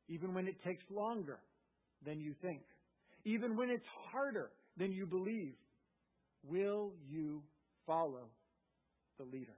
Even 0.08 0.34
when 0.34 0.46
it 0.46 0.56
takes 0.64 0.84
longer 0.90 1.40
than 2.04 2.20
you 2.20 2.34
think, 2.42 2.62
even 3.24 3.56
when 3.56 3.70
it's 3.70 3.86
harder 4.12 4.50
than 4.76 4.92
you 4.92 5.06
believe, 5.06 5.54
will 6.44 6.92
you 7.08 7.42
follow 7.86 8.28
the 9.18 9.24
leader? 9.24 9.56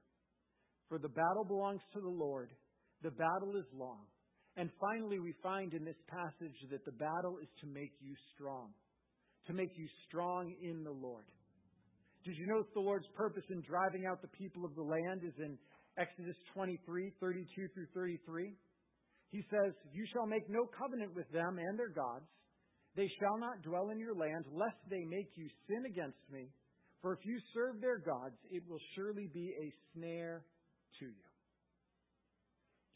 For 0.88 0.98
the 0.98 1.08
battle 1.08 1.44
belongs 1.44 1.80
to 1.94 2.00
the 2.00 2.08
Lord, 2.08 2.50
the 3.02 3.10
battle 3.10 3.56
is 3.56 3.66
long. 3.74 4.06
And 4.56 4.70
finally, 4.80 5.18
we 5.18 5.34
find 5.42 5.74
in 5.74 5.84
this 5.84 6.00
passage 6.08 6.56
that 6.70 6.84
the 6.84 6.92
battle 6.92 7.38
is 7.42 7.48
to 7.60 7.66
make 7.66 7.92
you 8.00 8.14
strong, 8.34 8.70
to 9.46 9.52
make 9.52 9.76
you 9.76 9.86
strong 10.08 10.54
in 10.62 10.82
the 10.82 10.94
Lord. 10.94 11.26
Did 12.24 12.36
you 12.38 12.46
notice 12.46 12.70
the 12.72 12.80
Lord's 12.80 13.06
purpose 13.14 13.44
in 13.50 13.60
driving 13.62 14.06
out 14.06 14.22
the 14.22 14.32
people 14.32 14.64
of 14.64 14.74
the 14.74 14.82
land 14.82 15.22
is 15.22 15.34
in 15.38 15.58
Exodus 15.98 16.36
23, 16.54 17.12
32 17.20 17.68
through 17.74 17.86
33? 17.94 18.54
He 19.30 19.42
says, 19.50 19.72
You 19.92 20.06
shall 20.12 20.26
make 20.26 20.48
no 20.48 20.66
covenant 20.78 21.14
with 21.14 21.30
them 21.32 21.58
and 21.58 21.78
their 21.78 21.90
gods. 21.90 22.26
They 22.96 23.08
shall 23.20 23.38
not 23.38 23.62
dwell 23.62 23.90
in 23.90 23.98
your 23.98 24.14
land, 24.14 24.46
lest 24.52 24.78
they 24.88 25.04
make 25.04 25.30
you 25.34 25.48
sin 25.68 25.84
against 25.84 26.22
me. 26.30 26.48
For 27.02 27.12
if 27.12 27.20
you 27.24 27.38
serve 27.54 27.80
their 27.80 27.98
gods, 27.98 28.36
it 28.50 28.62
will 28.68 28.80
surely 28.94 29.28
be 29.32 29.52
a 29.60 29.72
snare 29.92 30.44
to 30.98 31.04
you. 31.04 31.26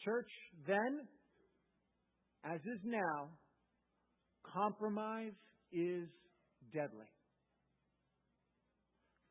Church, 0.04 0.30
then, 0.66 1.06
as 2.44 2.60
is 2.60 2.80
now, 2.84 3.28
compromise 4.42 5.36
is 5.72 6.08
deadly. 6.72 7.06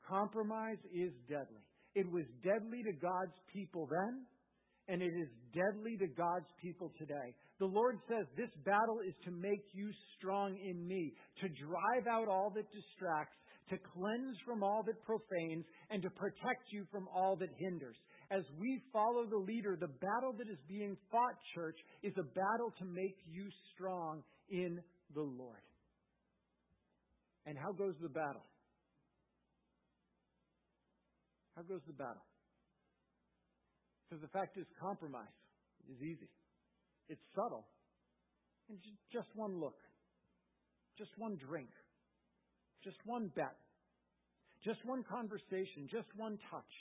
Compromise 0.08 0.78
is 0.94 1.12
deadly. 1.28 1.66
It 1.96 2.10
was 2.12 2.26
deadly 2.44 2.84
to 2.84 2.94
God's 2.94 3.36
people 3.52 3.88
then, 3.90 4.26
and 4.90 5.04
it 5.04 5.14
is 5.14 5.30
deadly 5.54 5.96
to 5.98 6.08
God's 6.08 6.50
people 6.62 6.92
today. 6.98 7.36
The 7.60 7.70
Lord 7.70 7.98
says, 8.10 8.26
This 8.36 8.50
battle 8.66 9.00
is 9.08 9.14
to 9.26 9.32
make 9.32 9.64
you 9.72 9.92
strong 10.18 10.58
in 10.58 10.86
me, 10.88 11.14
to 11.42 11.48
drive 11.48 12.08
out 12.10 12.28
all 12.28 12.52
that 12.56 12.66
distracts, 12.74 13.38
to 13.70 13.78
cleanse 13.94 14.36
from 14.44 14.64
all 14.64 14.82
that 14.88 14.98
profanes, 15.06 15.64
and 15.92 16.02
to 16.02 16.10
protect 16.10 16.74
you 16.74 16.86
from 16.92 17.08
all 17.14 17.36
that 17.38 17.50
hinders. 17.60 17.96
As 18.32 18.42
we 18.60 18.82
follow 18.92 19.26
the 19.30 19.38
leader, 19.38 19.78
the 19.80 19.94
battle 20.02 20.34
that 20.38 20.50
is 20.50 20.58
being 20.68 20.98
fought, 21.12 21.38
church, 21.54 21.78
is 22.02 22.14
a 22.18 22.24
battle 22.24 22.74
to 22.80 22.86
make 22.86 23.18
you 23.30 23.46
strong 23.76 24.24
in 24.50 24.80
the 25.14 25.22
Lord. 25.22 25.62
And 27.46 27.58
how 27.58 27.72
goes 27.72 27.94
the 28.02 28.10
battle? 28.10 28.46
How 31.56 31.62
goes 31.62 31.82
the 31.86 31.94
battle? 31.94 32.26
Because 34.10 34.22
the 34.22 34.30
fact 34.30 34.58
is, 34.58 34.66
compromise 34.82 35.38
is 35.92 36.02
easy. 36.02 36.30
It's 37.10 37.22
subtle. 37.36 37.66
And 38.70 38.80
just 39.14 39.28
one 39.36 39.60
look, 39.60 39.78
just 40.98 41.12
one 41.18 41.38
drink, 41.38 41.70
just 42.84 42.98
one 43.06 43.32
bet, 43.36 43.56
just 44.64 44.80
one 44.86 45.04
conversation, 45.04 45.88
just 45.92 46.08
one 46.16 46.38
touch, 46.50 46.74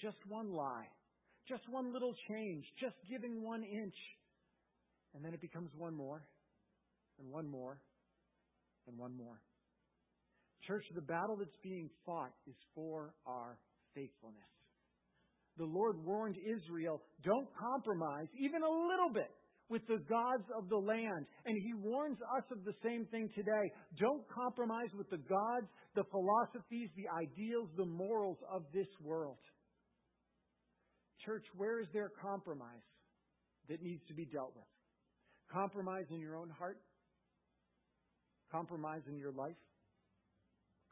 just 0.00 0.16
one 0.28 0.52
lie, 0.52 0.86
just 1.48 1.62
one 1.68 1.92
little 1.92 2.14
change, 2.28 2.64
just 2.80 2.96
giving 3.10 3.42
one 3.42 3.62
inch. 3.62 3.94
And 5.14 5.24
then 5.24 5.34
it 5.34 5.40
becomes 5.40 5.70
one 5.76 5.94
more, 5.94 6.22
and 7.18 7.30
one 7.30 7.48
more, 7.48 7.78
and 8.86 8.98
one 8.98 9.16
more. 9.16 9.40
Church, 10.66 10.84
the 10.94 11.02
battle 11.02 11.36
that's 11.36 11.56
being 11.62 11.90
fought 12.06 12.32
is 12.46 12.54
for 12.74 13.14
our 13.26 13.58
faithfulness. 13.94 14.51
The 15.58 15.64
Lord 15.64 15.96
warned 16.04 16.36
Israel, 16.38 17.02
don't 17.24 17.48
compromise 17.58 18.28
even 18.38 18.62
a 18.62 18.70
little 18.70 19.10
bit 19.12 19.30
with 19.68 19.86
the 19.86 19.98
gods 20.08 20.44
of 20.56 20.68
the 20.68 20.76
land. 20.76 21.26
And 21.46 21.56
He 21.62 21.74
warns 21.74 22.18
us 22.36 22.44
of 22.50 22.64
the 22.64 22.74
same 22.82 23.06
thing 23.10 23.28
today. 23.34 23.72
Don't 23.98 24.22
compromise 24.28 24.90
with 24.96 25.10
the 25.10 25.18
gods, 25.18 25.66
the 25.94 26.04
philosophies, 26.10 26.90
the 26.96 27.08
ideals, 27.08 27.68
the 27.76 27.86
morals 27.86 28.38
of 28.50 28.62
this 28.72 28.88
world. 29.02 29.38
Church, 31.24 31.44
where 31.56 31.80
is 31.80 31.86
there 31.92 32.10
compromise 32.20 32.82
that 33.68 33.82
needs 33.82 34.02
to 34.08 34.14
be 34.14 34.24
dealt 34.24 34.52
with? 34.56 34.66
Compromise 35.52 36.06
in 36.10 36.18
your 36.18 36.36
own 36.36 36.50
heart? 36.50 36.78
Compromise 38.50 39.02
in 39.08 39.16
your 39.18 39.32
life? 39.32 39.56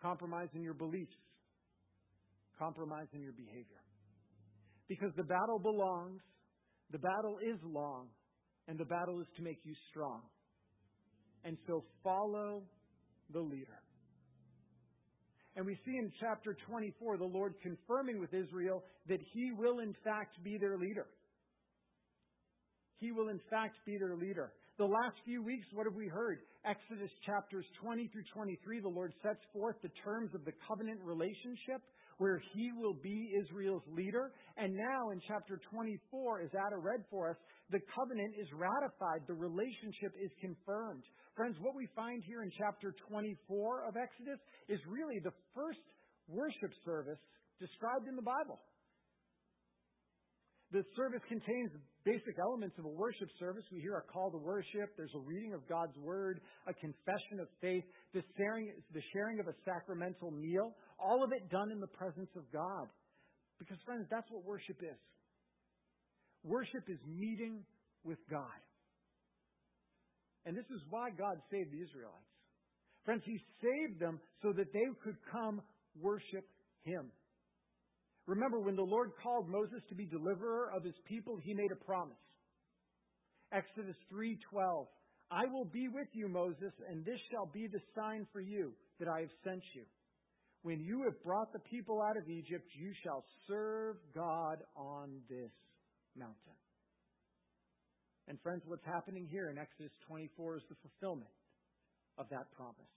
Compromise 0.03 0.49
in 0.55 0.63
your 0.63 0.75
beliefs? 0.75 1.17
compromise 2.61 3.09
in 3.15 3.23
your 3.23 3.33
behavior. 3.33 3.81
Because 4.91 5.13
the 5.17 5.23
battle 5.23 5.61
belongs, 5.61 6.21
the 6.91 6.99
battle 6.99 7.39
is 7.39 7.61
long, 7.63 8.09
and 8.67 8.77
the 8.77 8.85
battle 8.85 9.21
is 9.21 9.27
to 9.37 9.43
make 9.43 9.61
you 9.63 9.73
strong. 9.89 10.21
And 11.45 11.57
so 11.69 11.85
follow 12.03 12.65
the 13.33 13.39
leader. 13.39 13.79
And 15.55 15.65
we 15.65 15.79
see 15.87 15.95
in 15.95 16.11
chapter 16.19 16.57
24 16.67 17.19
the 17.19 17.25
Lord 17.25 17.55
confirming 17.63 18.19
with 18.19 18.35
Israel 18.35 18.83
that 19.07 19.21
He 19.33 19.53
will 19.53 19.79
in 19.79 19.95
fact 20.03 20.43
be 20.43 20.59
their 20.59 20.77
leader. 20.77 21.07
He 22.99 23.13
will 23.13 23.29
in 23.29 23.41
fact 23.49 23.77
be 23.87 23.97
their 23.97 24.17
leader. 24.17 24.53
The 24.77 24.87
last 24.87 25.23
few 25.25 25.41
weeks, 25.41 25.67
what 25.73 25.87
have 25.87 25.95
we 25.95 26.09
heard? 26.09 26.41
Exodus 26.65 27.11
chapters 27.25 27.65
20 27.81 28.09
through 28.09 28.25
23, 28.35 28.81
the 28.81 28.89
Lord 28.89 29.13
sets 29.23 29.41
forth 29.53 29.77
the 29.83 29.95
terms 30.03 30.35
of 30.35 30.45
the 30.45 30.53
covenant 30.67 30.99
relationship 31.05 31.81
where 32.21 32.43
he 32.53 32.71
will 32.77 32.93
be 32.93 33.33
Israel's 33.33 33.83
leader. 33.97 34.31
And 34.59 34.77
now 34.77 35.09
in 35.09 35.21
chapter 35.27 35.59
24, 35.73 36.43
as 36.43 36.51
Ada 36.53 36.77
read 36.77 37.01
for 37.09 37.31
us, 37.31 37.37
the 37.71 37.81
covenant 37.97 38.35
is 38.37 38.47
ratified, 38.53 39.25
the 39.27 39.41
relationship 39.41 40.13
is 40.21 40.31
confirmed. 40.39 41.03
Friends, 41.35 41.57
what 41.65 41.75
we 41.75 41.89
find 41.97 42.23
here 42.29 42.43
in 42.43 42.53
chapter 42.53 42.95
24 43.09 43.89
of 43.89 43.97
Exodus 43.97 44.39
is 44.69 44.79
really 44.87 45.17
the 45.25 45.33
first 45.57 45.81
worship 46.29 46.77
service 46.85 47.19
described 47.59 48.07
in 48.07 48.17
the 48.17 48.23
Bible. 48.23 48.61
The 50.73 50.85
service 50.95 51.23
contains 51.27 51.71
basic 52.05 52.39
elements 52.39 52.79
of 52.79 52.85
a 52.85 52.89
worship 52.89 53.29
service. 53.41 53.65
We 53.73 53.81
hear 53.81 53.97
a 53.97 54.13
call 54.13 54.31
to 54.31 54.39
worship. 54.39 54.95
There's 54.97 55.15
a 55.17 55.19
reading 55.19 55.53
of 55.53 55.67
God's 55.69 55.97
Word, 55.99 56.41
a 56.69 56.75
confession 56.75 57.41
of 57.41 57.49
faith, 57.61 57.83
the 58.15 58.23
sharing, 58.37 58.73
the 58.95 59.03
sharing 59.13 59.41
of 59.41 59.49
a 59.49 59.55
sacramental 59.65 60.31
meal, 60.31 60.77
all 60.99 61.25
of 61.25 61.33
it 61.33 61.51
done 61.51 61.73
in 61.73 61.81
the 61.81 61.89
presence 61.89 62.31
of 62.37 62.45
God. 62.53 62.87
Because, 63.59 63.79
friends, 63.85 64.07
that's 64.11 64.31
what 64.31 64.45
worship 64.45 64.79
is. 64.81 64.99
Worship 66.45 66.85
is 66.89 66.99
meeting 67.07 67.65
with 68.05 68.19
God. 68.31 68.61
And 70.47 70.57
this 70.57 70.65
is 70.71 70.81
why 70.89 71.11
God 71.11 71.37
saved 71.51 71.73
the 71.73 71.83
Israelites. 71.83 72.31
Friends, 73.05 73.23
He 73.27 73.39
saved 73.61 74.01
them 74.01 74.21
so 74.41 74.53
that 74.53 74.73
they 74.73 74.87
could 75.03 75.17
come 75.31 75.61
worship 76.01 76.47
Him. 76.85 77.11
Remember, 78.31 78.61
when 78.61 78.77
the 78.77 78.83
Lord 78.83 79.11
called 79.21 79.49
Moses 79.51 79.83
to 79.89 79.97
be 79.97 80.07
deliverer 80.07 80.71
of 80.71 80.85
his 80.85 80.95
people, 81.09 81.37
he 81.43 81.53
made 81.53 81.73
a 81.73 81.85
promise. 81.85 82.23
Exodus 83.51 83.97
3:12 84.09 84.87
I 85.33 85.47
will 85.47 85.65
be 85.65 85.89
with 85.89 86.07
you, 86.13 86.29
Moses, 86.29 86.73
and 86.89 87.05
this 87.05 87.19
shall 87.33 87.47
be 87.47 87.67
the 87.67 87.81
sign 87.93 88.27
for 88.33 88.41
you 88.41 88.73
that 89.01 89.09
I 89.09 89.23
have 89.23 89.33
sent 89.43 89.65
you. 89.75 89.85
When 90.63 90.81
you 90.81 91.03
have 91.03 91.21
brought 91.25 91.53
the 91.53 91.59
people 91.59 92.01
out 92.01 92.17
of 92.17 92.29
Egypt, 92.29 92.71
you 92.75 92.93
shall 93.03 93.25
serve 93.49 93.97
God 94.15 94.63
on 94.77 95.23
this 95.29 95.51
mountain. 96.17 96.59
And 98.29 98.41
friends, 98.43 98.63
what's 98.67 98.85
happening 98.85 99.27
here 99.27 99.51
in 99.51 99.59
Exodus 99.59 99.93
24 100.07 100.59
is 100.59 100.63
the 100.69 100.77
fulfillment 100.77 101.35
of 102.17 102.29
that 102.29 102.53
promise. 102.53 102.95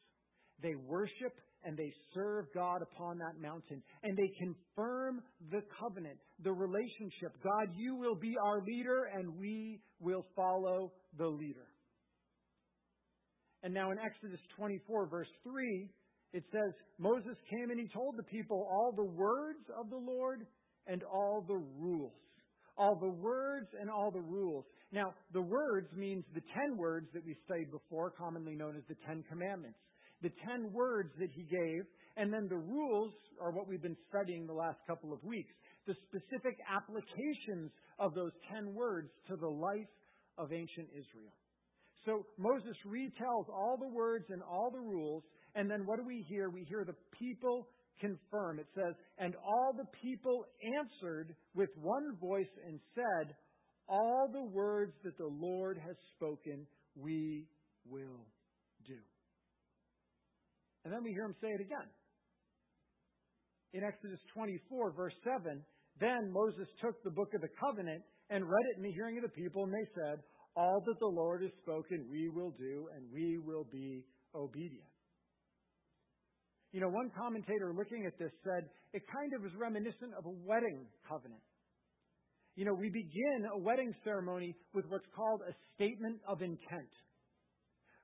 They 0.61 0.75
worship 0.75 1.33
and 1.63 1.77
they 1.77 1.91
serve 2.13 2.45
God 2.53 2.81
upon 2.81 3.17
that 3.19 3.39
mountain. 3.41 3.81
And 4.03 4.17
they 4.17 4.31
confirm 4.37 5.21
the 5.51 5.61
covenant, 5.79 6.17
the 6.43 6.51
relationship. 6.51 7.31
God, 7.43 7.73
you 7.75 7.95
will 7.95 8.15
be 8.15 8.35
our 8.43 8.61
leader, 8.61 9.09
and 9.13 9.37
we 9.37 9.79
will 9.99 10.25
follow 10.35 10.91
the 11.17 11.27
leader. 11.27 11.67
And 13.63 13.73
now 13.73 13.91
in 13.91 13.97
Exodus 13.97 14.41
24, 14.57 15.07
verse 15.07 15.27
3, 15.43 15.89
it 16.33 16.43
says, 16.51 16.73
Moses 16.99 17.37
came 17.49 17.69
and 17.69 17.79
he 17.79 17.87
told 17.93 18.17
the 18.17 18.23
people 18.23 18.67
all 18.69 18.91
the 18.95 19.03
words 19.03 19.63
of 19.79 19.89
the 19.89 19.97
Lord 19.97 20.45
and 20.87 21.03
all 21.03 21.45
the 21.47 21.61
rules. 21.79 22.11
All 22.75 22.97
the 22.99 23.07
words 23.07 23.67
and 23.79 23.89
all 23.89 24.11
the 24.11 24.19
rules. 24.19 24.65
Now, 24.91 25.13
the 25.31 25.41
words 25.41 25.87
means 25.95 26.25
the 26.33 26.41
ten 26.41 26.75
words 26.75 27.07
that 27.13 27.23
we 27.23 27.35
studied 27.45 27.71
before, 27.71 28.11
commonly 28.11 28.55
known 28.55 28.75
as 28.75 28.83
the 28.89 28.95
Ten 29.07 29.23
Commandments. 29.29 29.77
The 30.23 30.31
ten 30.47 30.71
words 30.71 31.11
that 31.19 31.29
he 31.35 31.43
gave, 31.43 31.83
and 32.17 32.33
then 32.33 32.47
the 32.49 32.57
rules 32.57 33.13
are 33.41 33.51
what 33.51 33.67
we've 33.67 33.81
been 33.81 33.97
studying 34.09 34.47
the 34.47 34.53
last 34.53 34.79
couple 34.87 35.11
of 35.13 35.23
weeks. 35.23 35.53
The 35.85 35.95
specific 36.07 36.57
applications 36.73 37.71
of 37.99 38.15
those 38.15 38.31
ten 38.51 38.73
words 38.73 39.09
to 39.27 39.35
the 39.35 39.47
life 39.47 39.91
of 40.37 40.53
ancient 40.53 40.87
Israel. 40.91 41.35
So 42.05 42.25
Moses 42.37 42.75
retells 42.87 43.49
all 43.49 43.77
the 43.79 43.87
words 43.87 44.25
and 44.29 44.41
all 44.41 44.71
the 44.71 44.79
rules, 44.79 45.23
and 45.55 45.69
then 45.69 45.85
what 45.85 45.97
do 45.97 46.05
we 46.05 46.25
hear? 46.27 46.49
We 46.49 46.63
hear 46.63 46.85
the 46.85 46.95
people 47.19 47.67
confirm. 47.99 48.59
It 48.59 48.67
says, 48.75 48.93
And 49.17 49.35
all 49.45 49.73
the 49.75 49.87
people 50.01 50.45
answered 50.77 51.35
with 51.53 51.69
one 51.75 52.15
voice 52.19 52.51
and 52.65 52.79
said, 52.95 53.35
All 53.87 54.29
the 54.31 54.43
words 54.43 54.93
that 55.03 55.17
the 55.17 55.27
Lord 55.27 55.77
has 55.85 55.95
spoken, 56.15 56.65
we 56.95 57.45
will 57.85 58.25
do. 58.87 58.97
And 60.83 60.93
then 60.93 61.03
we 61.03 61.11
hear 61.11 61.25
him 61.25 61.35
say 61.41 61.49
it 61.49 61.61
again. 61.61 61.87
In 63.73 63.83
Exodus 63.83 64.19
24, 64.33 64.91
verse 64.91 65.13
7, 65.23 65.63
then 65.99 66.31
Moses 66.31 66.67
took 66.81 67.01
the 67.03 67.11
book 67.11 67.33
of 67.33 67.41
the 67.41 67.53
covenant 67.59 68.03
and 68.29 68.43
read 68.43 68.65
it 68.71 68.77
in 68.77 68.83
the 68.83 68.91
hearing 68.91 69.17
of 69.17 69.23
the 69.23 69.35
people, 69.35 69.63
and 69.63 69.73
they 69.73 69.87
said, 69.95 70.19
All 70.55 70.81
that 70.85 70.99
the 70.99 71.07
Lord 71.07 71.41
has 71.41 71.51
spoken, 71.61 72.05
we 72.11 72.29
will 72.29 72.51
do, 72.51 72.87
and 72.95 73.05
we 73.11 73.37
will 73.37 73.65
be 73.71 74.05
obedient. 74.35 74.89
You 76.71 76.81
know, 76.81 76.89
one 76.89 77.11
commentator 77.15 77.73
looking 77.77 78.05
at 78.05 78.17
this 78.17 78.31
said 78.43 78.65
it 78.93 79.03
kind 79.05 79.33
of 79.37 79.45
is 79.45 79.51
reminiscent 79.57 80.13
of 80.17 80.25
a 80.25 80.35
wedding 80.45 80.85
covenant. 81.07 81.41
You 82.55 82.65
know, 82.65 82.73
we 82.73 82.89
begin 82.89 83.45
a 83.53 83.57
wedding 83.57 83.93
ceremony 84.03 84.55
with 84.73 84.85
what's 84.89 85.05
called 85.15 85.41
a 85.47 85.53
statement 85.75 86.17
of 86.27 86.41
intent. 86.41 86.89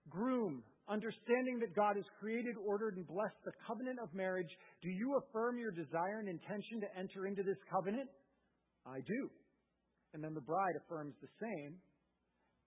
Groom, 0.10 0.64
understanding 0.90 1.60
that 1.60 1.76
God 1.76 1.96
has 1.96 2.06
created, 2.20 2.56
ordered, 2.66 2.98
and 2.98 3.08
blessed 3.08 3.38
the 3.46 3.52
covenant 3.66 4.00
of 4.02 4.14
marriage, 4.14 4.50
do 4.82 4.90
you 4.90 5.18
affirm 5.22 5.58
your 5.58 5.72
desire 5.72 6.20
and 6.20 6.28
intention 6.28 6.82
to 6.82 6.90
enter 6.98 7.28
into 7.28 7.44
this 7.44 7.58
covenant? 7.72 8.10
I 8.86 9.00
do. 9.06 9.30
And 10.14 10.24
then 10.24 10.34
the 10.34 10.42
bride 10.42 10.74
affirms 10.76 11.14
the 11.22 11.30
same. 11.40 11.76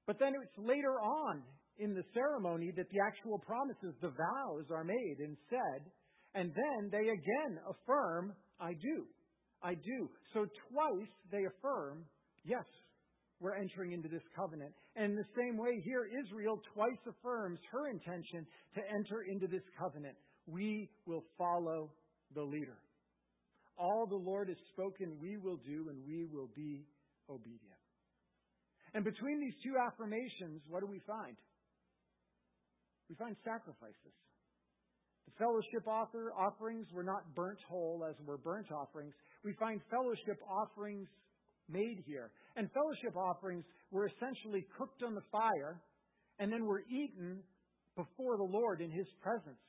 But 0.07 0.19
then 0.19 0.33
it's 0.41 0.59
later 0.59 1.01
on 1.01 1.43
in 1.79 1.95
the 1.95 2.05
ceremony 2.15 2.73
that 2.77 2.89
the 2.91 3.01
actual 3.01 3.39
promises, 3.39 3.95
the 4.01 4.15
vows, 4.15 4.67
are 4.71 4.85
made 4.85 5.17
and 5.19 5.37
said, 5.51 5.91
and 6.35 6.53
then 6.55 6.91
they 6.91 7.09
again 7.09 7.59
affirm, 7.69 8.33
I 8.61 8.73
do. 8.73 9.07
I 9.63 9.75
do. 9.75 10.11
So 10.33 10.47
twice 10.71 11.13
they 11.31 11.45
affirm, 11.45 12.05
yes, 12.45 12.65
we're 13.43 13.57
entering 13.57 13.93
into 13.93 14.09
this 14.09 14.23
covenant. 14.35 14.73
And 14.97 15.13
in 15.13 15.17
the 15.17 15.27
same 15.37 15.59
way 15.59 15.83
here, 15.85 16.09
Israel 16.25 16.63
twice 16.73 17.03
affirms 17.07 17.59
her 17.71 17.89
intention 17.91 18.47
to 18.75 18.81
enter 18.95 19.23
into 19.23 19.47
this 19.47 19.63
covenant. 19.79 20.15
We 20.47 20.89
will 21.07 21.25
follow 21.37 21.91
the 22.35 22.43
leader. 22.43 22.79
All 23.77 24.07
the 24.07 24.15
Lord 24.15 24.49
has 24.49 24.59
spoken, 24.73 25.19
we 25.21 25.37
will 25.37 25.59
do, 25.67 25.89
and 25.91 25.99
we 26.07 26.25
will 26.25 26.49
be 26.55 26.87
obedient. 27.29 27.83
And 28.95 29.05
between 29.05 29.41
these 29.41 29.55
two 29.65 29.75
affirmations, 29.77 30.63
what 30.69 30.81
do 30.81 30.87
we 30.87 31.01
find? 31.07 31.37
we 33.13 33.17
find 33.17 33.37
sacrifices. 33.45 34.17
The 35.27 35.37
fellowship 35.39 35.87
offer, 35.87 36.33
offerings 36.33 36.87
were 36.93 37.05
not 37.05 37.35
burnt 37.35 37.59
whole 37.69 38.07
as 38.09 38.17
were 38.25 38.39
burnt 38.39 38.73
offerings. 38.73 39.13
We 39.45 39.53
find 39.61 39.81
fellowship 39.91 40.41
offerings 40.49 41.09
made 41.73 42.05
here. 42.07 42.31
And 42.57 42.71
fellowship 42.73 43.17
offerings 43.17 43.65
were 43.91 44.07
essentially 44.07 44.67
cooked 44.77 45.03
on 45.03 45.15
the 45.15 45.25
fire 45.33 45.81
and 46.39 46.53
then 46.53 46.65
were 46.65 46.85
eaten 46.91 47.41
before 47.97 48.37
the 48.37 48.51
Lord 48.51 48.81
in 48.81 48.91
His 48.91 49.07
presence. 49.23 49.61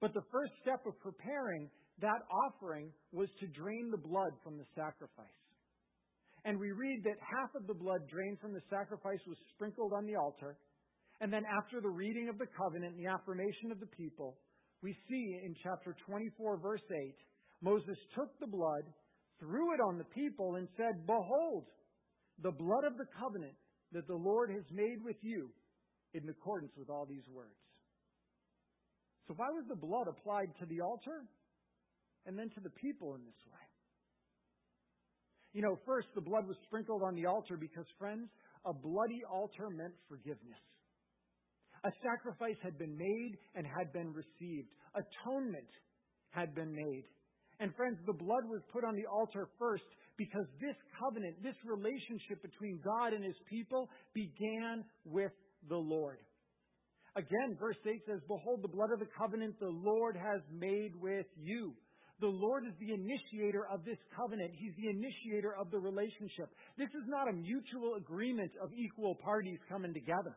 But 0.00 0.14
the 0.14 0.24
first 0.32 0.52
step 0.62 0.80
of 0.86 0.98
preparing 1.00 1.68
that 2.00 2.20
offering 2.48 2.92
was 3.12 3.28
to 3.40 3.46
drain 3.46 3.90
the 3.90 4.00
blood 4.00 4.32
from 4.42 4.56
the 4.56 4.64
sacrifice. 4.74 5.40
And 6.44 6.58
we 6.58 6.72
read 6.72 7.04
that 7.04 7.20
half 7.20 7.52
of 7.54 7.66
the 7.66 7.74
blood 7.74 8.00
drained 8.08 8.40
from 8.40 8.54
the 8.54 8.64
sacrifice 8.70 9.20
was 9.28 9.36
sprinkled 9.54 9.92
on 9.92 10.06
the 10.06 10.16
altar, 10.16 10.56
and 11.20 11.30
then 11.30 11.44
after 11.44 11.82
the 11.82 11.92
reading 11.92 12.30
of 12.30 12.38
the 12.38 12.48
covenant 12.56 12.96
and 12.96 13.04
the 13.04 13.12
affirmation 13.12 13.70
of 13.70 13.78
the 13.78 13.92
people, 13.92 14.38
we 14.82 14.96
see 15.08 15.36
in 15.44 15.54
chapter 15.62 15.94
24, 16.06 16.56
verse 16.56 16.80
8, 16.88 17.14
Moses 17.60 17.98
took 18.16 18.32
the 18.40 18.46
blood, 18.46 18.88
threw 19.40 19.74
it 19.74 19.80
on 19.80 19.98
the 19.98 20.04
people, 20.04 20.56
and 20.56 20.68
said, 20.76 21.06
Behold, 21.06 21.64
the 22.42 22.52
blood 22.52 22.84
of 22.84 22.96
the 22.96 23.06
covenant 23.18 23.54
that 23.92 24.06
the 24.06 24.14
Lord 24.14 24.50
has 24.50 24.64
made 24.70 25.02
with 25.02 25.16
you 25.22 25.50
in 26.14 26.28
accordance 26.28 26.72
with 26.76 26.90
all 26.90 27.06
these 27.06 27.26
words. 27.32 27.58
So, 29.26 29.34
why 29.36 29.48
was 29.50 29.64
the 29.68 29.76
blood 29.76 30.06
applied 30.08 30.50
to 30.60 30.66
the 30.66 30.80
altar 30.80 31.24
and 32.26 32.38
then 32.38 32.50
to 32.50 32.60
the 32.60 32.70
people 32.70 33.14
in 33.14 33.24
this 33.24 33.40
way? 33.46 33.66
You 35.52 35.62
know, 35.62 35.78
first, 35.84 36.08
the 36.14 36.20
blood 36.20 36.46
was 36.46 36.56
sprinkled 36.64 37.02
on 37.02 37.14
the 37.14 37.26
altar 37.26 37.56
because, 37.56 37.86
friends, 37.98 38.28
a 38.64 38.72
bloody 38.72 39.22
altar 39.30 39.68
meant 39.70 39.94
forgiveness. 40.08 40.58
A 41.84 41.90
sacrifice 42.02 42.58
had 42.62 42.78
been 42.78 42.96
made 42.96 43.38
and 43.54 43.66
had 43.66 43.92
been 43.92 44.12
received. 44.12 44.68
Atonement 44.94 45.70
had 46.30 46.54
been 46.54 46.72
made. 46.72 47.04
And 47.60 47.74
friends, 47.76 47.98
the 48.06 48.14
blood 48.14 48.48
was 48.48 48.62
put 48.72 48.84
on 48.84 48.96
the 48.96 49.06
altar 49.06 49.48
first 49.58 49.84
because 50.16 50.46
this 50.60 50.76
covenant, 50.98 51.36
this 51.42 51.56
relationship 51.64 52.42
between 52.42 52.80
God 52.82 53.12
and 53.12 53.22
his 53.22 53.36
people 53.48 53.88
began 54.14 54.84
with 55.04 55.32
the 55.68 55.76
Lord. 55.76 56.18
Again, 57.16 57.56
verse 57.58 57.76
8 57.84 58.00
says, 58.06 58.20
Behold, 58.28 58.62
the 58.62 58.68
blood 58.68 58.92
of 58.92 59.00
the 59.00 59.12
covenant 59.18 59.58
the 59.60 59.68
Lord 59.68 60.16
has 60.16 60.40
made 60.50 60.96
with 60.96 61.26
you. 61.36 61.74
The 62.20 62.28
Lord 62.28 62.64
is 62.66 62.72
the 62.78 62.92
initiator 62.92 63.66
of 63.72 63.84
this 63.84 63.98
covenant. 64.16 64.52
He's 64.54 64.76
the 64.76 64.88
initiator 64.88 65.54
of 65.56 65.70
the 65.70 65.78
relationship. 65.78 66.48
This 66.78 66.90
is 66.90 67.08
not 67.08 67.28
a 67.28 67.32
mutual 67.32 67.96
agreement 67.96 68.52
of 68.62 68.70
equal 68.72 69.16
parties 69.16 69.58
coming 69.68 69.92
together. 69.92 70.36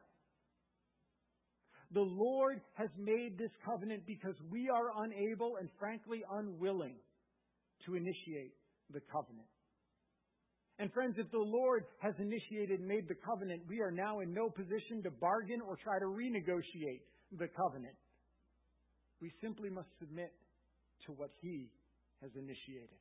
The 1.92 2.02
Lord 2.02 2.60
has 2.74 2.90
made 2.98 3.38
this 3.38 3.52
covenant 3.66 4.04
because 4.08 4.36
we 4.50 4.70
are 4.70 5.04
unable 5.04 5.58
and 5.60 5.70
frankly 5.78 6.24
unwilling 6.32 6.96
to 7.86 7.96
initiate 7.96 8.54
the 8.92 9.02
covenant. 9.12 9.48
And 10.80 10.92
friends, 10.92 11.16
if 11.18 11.30
the 11.32 11.38
Lord 11.38 11.86
has 12.00 12.14
initiated 12.18 12.80
and 12.80 12.88
made 12.88 13.08
the 13.08 13.16
covenant, 13.16 13.62
we 13.70 13.80
are 13.82 13.92
now 13.92 14.22
in 14.22 14.34
no 14.34 14.50
position 14.50 15.04
to 15.04 15.12
bargain 15.12 15.62
or 15.62 15.78
try 15.78 16.00
to 16.00 16.06
renegotiate 16.06 17.06
the 17.38 17.48
covenant. 17.56 17.96
We 19.22 19.32
simply 19.42 19.70
must 19.70 19.90
submit 20.00 20.34
to 21.06 21.12
what 21.14 21.30
He 21.42 21.70
has 22.22 22.32
initiated. 22.36 23.00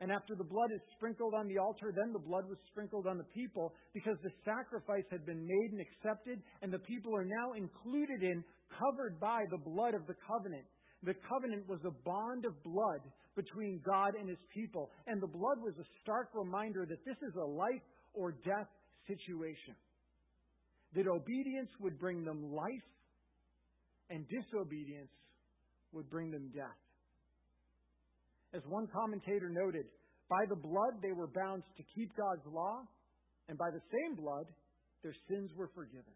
And 0.00 0.10
after 0.10 0.34
the 0.34 0.44
blood 0.44 0.72
is 0.72 0.80
sprinkled 0.96 1.34
on 1.34 1.46
the 1.46 1.58
altar, 1.58 1.92
then 1.94 2.12
the 2.12 2.24
blood 2.24 2.48
was 2.48 2.56
sprinkled 2.70 3.06
on 3.06 3.18
the 3.18 3.28
people 3.36 3.74
because 3.92 4.16
the 4.22 4.32
sacrifice 4.44 5.04
had 5.10 5.26
been 5.26 5.46
made 5.46 5.70
and 5.72 5.80
accepted, 5.80 6.40
and 6.62 6.72
the 6.72 6.78
people 6.88 7.14
are 7.14 7.24
now 7.24 7.52
included 7.52 8.22
in, 8.22 8.42
covered 8.78 9.20
by 9.20 9.44
the 9.50 9.58
blood 9.58 9.92
of 9.92 10.06
the 10.06 10.16
covenant. 10.26 10.64
The 11.02 11.14
covenant 11.28 11.68
was 11.68 11.80
a 11.84 11.92
bond 12.04 12.46
of 12.46 12.56
blood 12.64 13.04
between 13.40 13.80
God 13.84 14.12
and 14.18 14.28
his 14.28 14.42
people, 14.52 14.90
and 15.06 15.20
the 15.20 15.26
blood 15.26 15.58
was 15.64 15.74
a 15.80 15.86
stark 16.02 16.28
reminder 16.34 16.84
that 16.84 17.04
this 17.04 17.16
is 17.22 17.34
a 17.36 17.46
life 17.46 17.84
or 18.12 18.32
death 18.44 18.68
situation. 19.06 19.74
That 20.94 21.06
obedience 21.06 21.70
would 21.80 21.98
bring 21.98 22.24
them 22.24 22.52
life, 22.52 22.88
and 24.10 24.26
disobedience 24.28 25.10
would 25.92 26.10
bring 26.10 26.30
them 26.30 26.50
death. 26.54 26.80
As 28.52 28.62
one 28.66 28.88
commentator 28.92 29.48
noted, 29.48 29.86
by 30.28 30.44
the 30.48 30.56
blood 30.56 31.00
they 31.02 31.12
were 31.12 31.28
bound 31.28 31.62
to 31.76 31.82
keep 31.94 32.10
God's 32.16 32.46
law, 32.52 32.82
and 33.48 33.56
by 33.56 33.70
the 33.70 33.80
same 33.90 34.16
blood 34.16 34.46
their 35.02 35.14
sins 35.28 35.50
were 35.56 35.70
forgiven. 35.74 36.12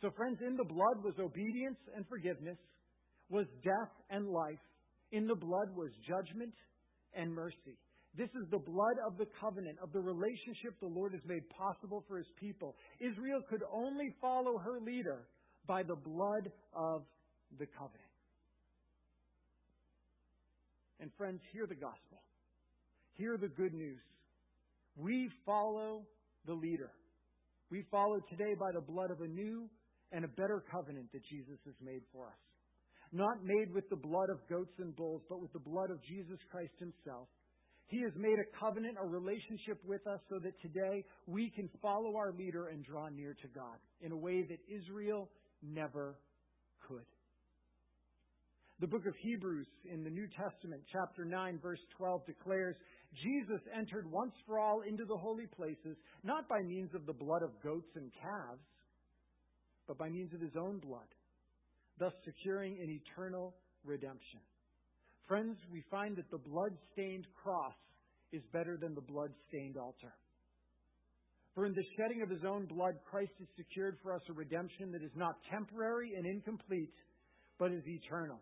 So, 0.00 0.10
friends, 0.16 0.38
in 0.44 0.56
the 0.56 0.64
blood 0.64 1.04
was 1.04 1.14
obedience 1.20 1.78
and 1.94 2.04
forgiveness, 2.08 2.58
was 3.30 3.46
death 3.62 3.92
and 4.10 4.28
life. 4.28 4.58
In 5.12 5.26
the 5.26 5.34
blood 5.34 5.68
was 5.76 5.90
judgment 6.08 6.54
and 7.14 7.32
mercy. 7.32 7.78
This 8.16 8.28
is 8.30 8.48
the 8.50 8.58
blood 8.58 8.96
of 9.06 9.16
the 9.16 9.26
covenant, 9.40 9.78
of 9.82 9.92
the 9.92 10.00
relationship 10.00 10.78
the 10.80 10.86
Lord 10.86 11.12
has 11.12 11.22
made 11.26 11.48
possible 11.50 12.04
for 12.08 12.18
his 12.18 12.26
people. 12.38 12.76
Israel 13.00 13.40
could 13.48 13.62
only 13.72 14.14
follow 14.20 14.58
her 14.58 14.80
leader 14.80 15.28
by 15.66 15.82
the 15.82 15.94
blood 15.94 16.50
of 16.74 17.04
the 17.58 17.66
covenant. 17.66 18.00
And 21.00 21.10
friends, 21.16 21.40
hear 21.52 21.66
the 21.66 21.74
gospel. 21.74 22.20
Hear 23.14 23.36
the 23.36 23.48
good 23.48 23.74
news. 23.74 24.00
We 24.96 25.30
follow 25.46 26.02
the 26.46 26.54
leader. 26.54 26.90
We 27.70 27.84
follow 27.90 28.20
today 28.28 28.54
by 28.58 28.72
the 28.72 28.80
blood 28.80 29.10
of 29.10 29.20
a 29.20 29.26
new 29.26 29.68
and 30.12 30.24
a 30.24 30.28
better 30.28 30.62
covenant 30.70 31.10
that 31.12 31.24
Jesus 31.24 31.58
has 31.64 31.74
made 31.82 32.02
for 32.12 32.26
us. 32.26 32.51
Not 33.12 33.44
made 33.44 33.72
with 33.72 33.88
the 33.90 33.96
blood 33.96 34.30
of 34.30 34.38
goats 34.48 34.72
and 34.78 34.96
bulls, 34.96 35.22
but 35.28 35.40
with 35.40 35.52
the 35.52 35.58
blood 35.58 35.90
of 35.90 36.02
Jesus 36.02 36.38
Christ 36.50 36.72
himself. 36.78 37.28
He 37.88 38.00
has 38.00 38.12
made 38.16 38.38
a 38.38 38.58
covenant, 38.58 38.96
a 38.98 39.06
relationship 39.06 39.78
with 39.84 40.06
us 40.06 40.20
so 40.30 40.38
that 40.38 40.58
today 40.62 41.04
we 41.26 41.50
can 41.50 41.68
follow 41.82 42.16
our 42.16 42.32
leader 42.32 42.68
and 42.68 42.82
draw 42.82 43.10
near 43.10 43.34
to 43.42 43.48
God 43.54 43.76
in 44.00 44.12
a 44.12 44.16
way 44.16 44.42
that 44.48 44.58
Israel 44.66 45.28
never 45.62 46.16
could. 46.88 47.04
The 48.80 48.86
book 48.86 49.06
of 49.06 49.14
Hebrews 49.22 49.66
in 49.92 50.02
the 50.02 50.10
New 50.10 50.26
Testament, 50.26 50.82
chapter 50.90 51.24
9, 51.24 51.60
verse 51.62 51.78
12, 51.98 52.26
declares 52.26 52.76
Jesus 53.22 53.60
entered 53.76 54.10
once 54.10 54.32
for 54.46 54.58
all 54.58 54.80
into 54.88 55.04
the 55.04 55.16
holy 55.16 55.46
places, 55.46 55.96
not 56.24 56.48
by 56.48 56.62
means 56.62 56.94
of 56.94 57.06
the 57.06 57.12
blood 57.12 57.42
of 57.42 57.50
goats 57.62 57.90
and 57.94 58.10
calves, 58.20 58.64
but 59.86 59.98
by 59.98 60.08
means 60.08 60.32
of 60.32 60.40
his 60.40 60.56
own 60.58 60.78
blood, 60.78 61.06
thus 61.98 62.12
securing 62.24 62.78
an 62.82 62.90
eternal 62.90 63.54
redemption. 63.84 64.40
Friends, 65.28 65.56
we 65.70 65.82
find 65.90 66.16
that 66.16 66.30
the 66.30 66.38
blood 66.38 66.72
stained 66.92 67.26
cross 67.42 67.74
is 68.32 68.42
better 68.52 68.76
than 68.80 68.94
the 68.94 69.00
blood 69.00 69.30
stained 69.48 69.76
altar. 69.76 70.12
For 71.54 71.66
in 71.66 71.74
the 71.74 71.84
shedding 71.96 72.22
of 72.22 72.30
his 72.30 72.44
own 72.48 72.66
blood, 72.66 72.94
Christ 73.08 73.32
has 73.38 73.48
secured 73.56 73.98
for 74.02 74.14
us 74.14 74.22
a 74.30 74.32
redemption 74.32 74.90
that 74.92 75.02
is 75.02 75.12
not 75.14 75.36
temporary 75.50 76.12
and 76.16 76.24
incomplete, 76.26 76.94
but 77.58 77.70
is 77.70 77.82
eternal. 77.86 78.40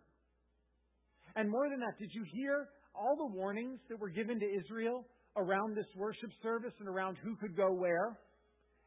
And 1.34 1.50
more 1.50 1.68
than 1.68 1.80
that, 1.80 1.98
did 1.98 2.10
you 2.14 2.24
hear 2.32 2.68
all 2.94 3.16
the 3.16 3.34
warnings 3.36 3.80
that 3.88 3.98
were 3.98 4.10
given 4.10 4.38
to 4.38 4.46
Israel 4.46 5.04
around 5.36 5.76
this 5.76 5.86
worship 5.96 6.30
service 6.42 6.74
and 6.80 6.88
around 6.88 7.16
who 7.22 7.36
could 7.36 7.56
go 7.56 7.72
where 7.72 8.18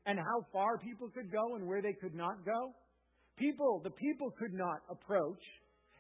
and 0.06 0.20
how 0.20 0.46
far 0.52 0.78
people 0.78 1.10
could 1.10 1.32
go 1.32 1.56
and 1.56 1.66
where 1.66 1.82
they 1.82 1.94
could 1.94 2.14
not 2.14 2.44
go. 2.46 2.74
People, 3.38 3.82
the 3.84 3.92
people 3.92 4.32
could 4.38 4.54
not 4.54 4.82
approach. 4.90 5.42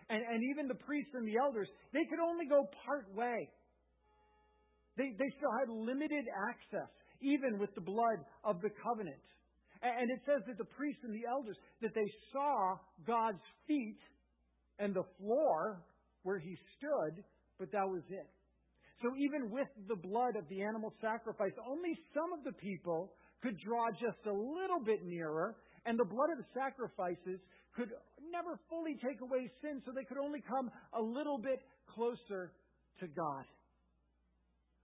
And, 0.09 0.21
and 0.21 0.43
even 0.51 0.67
the 0.67 0.75
priests 0.75 1.11
and 1.13 1.27
the 1.27 1.37
elders, 1.37 1.67
they 1.93 2.05
could 2.09 2.19
only 2.19 2.45
go 2.45 2.67
part 2.85 3.07
way. 3.15 3.49
They, 4.97 5.15
they 5.17 5.29
still 5.37 5.53
had 5.59 5.69
limited 5.69 6.25
access, 6.49 6.91
even 7.21 7.57
with 7.57 7.73
the 7.73 7.81
blood 7.81 8.21
of 8.43 8.61
the 8.61 8.69
covenant. 8.83 9.23
And 9.81 10.11
it 10.11 10.21
says 10.25 10.43
that 10.47 10.57
the 10.57 10.69
priests 10.77 11.01
and 11.03 11.13
the 11.13 11.27
elders, 11.27 11.57
that 11.81 11.93
they 11.93 12.07
saw 12.31 12.77
God's 13.05 13.43
feet 13.67 13.99
and 14.79 14.93
the 14.93 15.03
floor 15.19 15.83
where 16.23 16.39
he 16.39 16.55
stood, 16.77 17.23
but 17.59 17.71
that 17.71 17.87
was 17.87 18.03
it. 18.09 18.29
So 19.01 19.09
even 19.19 19.51
with 19.51 19.67
the 19.89 19.97
blood 19.97 20.37
of 20.37 20.47
the 20.47 20.63
animal 20.63 20.93
sacrifice, 21.01 21.51
only 21.67 21.99
some 22.13 22.31
of 22.31 22.45
the 22.45 22.53
people 22.53 23.11
could 23.41 23.59
draw 23.59 23.91
just 23.91 24.23
a 24.25 24.31
little 24.31 24.79
bit 24.85 25.03
nearer, 25.03 25.57
and 25.85 25.99
the 25.99 26.05
blood 26.05 26.31
of 26.31 26.37
the 26.37 26.49
sacrifices 26.53 27.39
could 27.75 27.89
never 28.31 28.59
fully 28.69 28.95
take 29.01 29.21
away 29.21 29.49
sin, 29.61 29.81
so 29.85 29.91
they 29.91 30.05
could 30.05 30.17
only 30.17 30.41
come 30.41 30.71
a 30.93 31.01
little 31.01 31.37
bit 31.37 31.59
closer 31.93 32.53
to 32.99 33.07
God. 33.07 33.45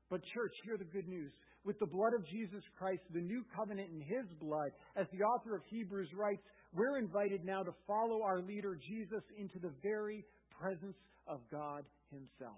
But, 0.10 0.22
church, 0.34 0.54
hear 0.66 0.78
the 0.78 0.90
good 0.90 1.08
news. 1.08 1.32
With 1.66 1.78
the 1.80 1.86
blood 1.86 2.14
of 2.18 2.26
Jesus 2.26 2.64
Christ, 2.78 3.02
the 3.14 3.22
new 3.22 3.44
covenant 3.56 3.90
in 3.94 4.02
His 4.02 4.26
blood, 4.40 4.72
as 4.96 5.06
the 5.12 5.22
author 5.22 5.56
of 5.56 5.62
Hebrews 5.70 6.10
writes, 6.16 6.42
we're 6.74 6.98
invited 6.98 7.44
now 7.44 7.64
to 7.64 7.74
follow 7.86 8.22
our 8.24 8.42
leader 8.42 8.78
Jesus 8.78 9.24
into 9.38 9.60
the 9.60 9.74
very 9.84 10.26
presence 10.50 10.98
of 11.28 11.40
God 11.52 11.84
Himself. 12.12 12.58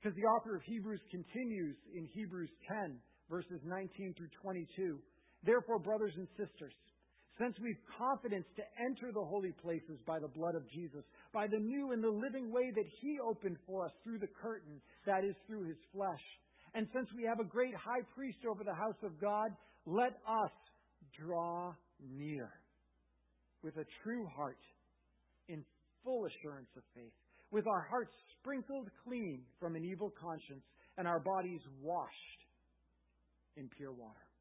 Because 0.00 0.16
the 0.16 0.26
author 0.26 0.56
of 0.56 0.62
Hebrews 0.62 1.00
continues 1.10 1.76
in 1.94 2.08
Hebrews 2.12 2.50
10, 2.66 2.98
verses 3.30 3.60
19 3.64 4.14
through 4.18 4.30
22. 4.42 4.98
Therefore, 5.44 5.78
brothers 5.78 6.14
and 6.16 6.26
sisters, 6.34 6.74
since 7.38 7.56
we've 7.62 7.80
confidence 7.98 8.46
to 8.56 8.62
enter 8.78 9.12
the 9.12 9.24
holy 9.24 9.52
places 9.62 9.98
by 10.06 10.18
the 10.18 10.28
blood 10.28 10.54
of 10.54 10.68
Jesus, 10.70 11.04
by 11.32 11.46
the 11.46 11.58
new 11.58 11.92
and 11.92 12.02
the 12.02 12.10
living 12.10 12.52
way 12.52 12.70
that 12.74 12.84
He 13.00 13.18
opened 13.20 13.56
for 13.66 13.84
us 13.84 13.92
through 14.04 14.18
the 14.18 14.32
curtain, 14.40 14.80
that 15.06 15.24
is, 15.24 15.34
through 15.46 15.64
His 15.64 15.78
flesh, 15.92 16.22
and 16.74 16.86
since 16.94 17.08
we 17.16 17.24
have 17.24 17.40
a 17.40 17.44
great 17.44 17.74
high 17.74 18.02
priest 18.14 18.38
over 18.48 18.64
the 18.64 18.74
house 18.74 18.96
of 19.02 19.20
God, 19.20 19.50
let 19.86 20.12
us 20.26 20.52
draw 21.18 21.74
near 22.00 22.50
with 23.62 23.76
a 23.76 23.84
true 24.02 24.26
heart 24.34 24.58
in 25.48 25.64
full 26.04 26.26
assurance 26.26 26.70
of 26.76 26.82
faith 26.94 27.12
with 27.50 27.66
our 27.66 27.86
hearts 27.88 28.12
sprinkled 28.40 28.88
clean 29.04 29.42
from 29.60 29.76
an 29.76 29.84
evil 29.84 30.10
conscience 30.18 30.64
and 30.96 31.06
our 31.06 31.20
bodies 31.20 31.60
washed 31.80 32.40
in 33.56 33.68
pure 33.76 33.92
water. 33.92 34.31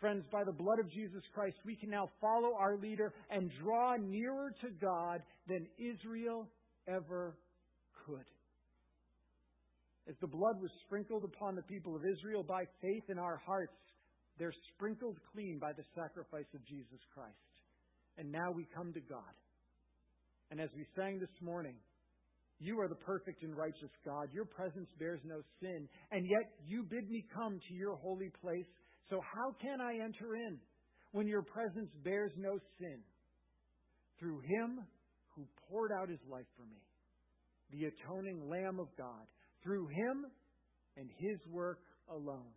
Friends, 0.00 0.24
by 0.30 0.44
the 0.44 0.52
blood 0.52 0.78
of 0.78 0.90
Jesus 0.90 1.22
Christ, 1.34 1.56
we 1.66 1.74
can 1.74 1.90
now 1.90 2.08
follow 2.20 2.54
our 2.54 2.76
leader 2.76 3.12
and 3.30 3.50
draw 3.60 3.96
nearer 3.96 4.54
to 4.60 4.68
God 4.80 5.22
than 5.48 5.66
Israel 5.76 6.46
ever 6.86 7.36
could. 8.06 8.24
As 10.08 10.14
the 10.20 10.26
blood 10.28 10.60
was 10.62 10.70
sprinkled 10.86 11.24
upon 11.24 11.56
the 11.56 11.62
people 11.62 11.96
of 11.96 12.02
Israel 12.04 12.42
by 12.42 12.64
faith 12.80 13.04
in 13.08 13.18
our 13.18 13.36
hearts, 13.44 13.76
they're 14.38 14.54
sprinkled 14.74 15.18
clean 15.32 15.58
by 15.58 15.72
the 15.72 15.84
sacrifice 15.94 16.48
of 16.54 16.64
Jesus 16.64 17.00
Christ. 17.12 17.34
And 18.16 18.30
now 18.30 18.52
we 18.54 18.66
come 18.74 18.92
to 18.92 19.00
God. 19.00 19.34
And 20.50 20.60
as 20.60 20.70
we 20.76 20.86
sang 20.96 21.18
this 21.18 21.42
morning, 21.42 21.74
you 22.60 22.80
are 22.80 22.88
the 22.88 22.94
perfect 22.94 23.42
and 23.42 23.56
righteous 23.56 23.90
God. 24.04 24.28
Your 24.32 24.44
presence 24.44 24.88
bears 24.98 25.20
no 25.24 25.42
sin. 25.60 25.88
And 26.10 26.26
yet 26.26 26.50
you 26.66 26.84
bid 26.84 27.10
me 27.10 27.24
come 27.34 27.60
to 27.68 27.74
your 27.74 27.96
holy 27.96 28.30
place. 28.40 28.66
So 29.10 29.20
how 29.34 29.54
can 29.60 29.80
I 29.80 29.94
enter 30.04 30.34
in 30.34 30.58
when 31.12 31.26
your 31.26 31.42
presence 31.42 31.90
bears 32.04 32.32
no 32.36 32.58
sin? 32.78 32.98
Through 34.18 34.40
him 34.40 34.80
who 35.34 35.46
poured 35.68 35.92
out 35.92 36.08
his 36.08 36.18
life 36.30 36.46
for 36.56 36.64
me, 36.64 36.82
the 37.70 37.86
atoning 37.86 38.48
Lamb 38.50 38.78
of 38.80 38.88
God. 38.96 39.26
Through 39.62 39.88
him 39.88 40.26
and 40.96 41.08
his 41.18 41.38
work 41.50 41.80
alone, 42.10 42.52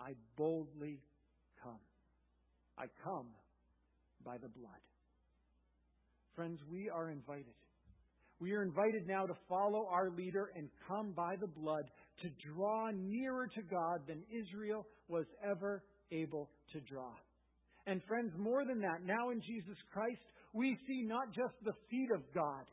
I 0.00 0.12
boldly 0.36 1.00
come. 1.62 1.80
I 2.78 2.86
come 3.04 3.28
by 4.24 4.38
the 4.38 4.48
blood. 4.48 4.80
Friends, 6.34 6.60
we 6.70 6.88
are 6.88 7.10
invited 7.10 7.54
we 8.42 8.52
are 8.54 8.62
invited 8.62 9.06
now 9.06 9.24
to 9.24 9.34
follow 9.48 9.86
our 9.88 10.10
leader 10.10 10.50
and 10.56 10.68
come 10.88 11.12
by 11.12 11.36
the 11.40 11.46
blood 11.46 11.84
to 12.22 12.28
draw 12.50 12.90
nearer 12.90 13.46
to 13.46 13.62
God 13.62 14.00
than 14.08 14.20
Israel 14.34 14.84
was 15.06 15.26
ever 15.48 15.84
able 16.10 16.50
to 16.72 16.80
draw. 16.80 17.12
And 17.86 18.02
friends, 18.08 18.32
more 18.36 18.64
than 18.64 18.80
that, 18.80 19.06
now 19.06 19.30
in 19.30 19.40
Jesus 19.40 19.78
Christ, 19.92 20.20
we 20.52 20.76
see 20.88 21.02
not 21.06 21.28
just 21.28 21.54
the 21.64 21.78
feet 21.88 22.10
of 22.12 22.22
God, 22.34 22.66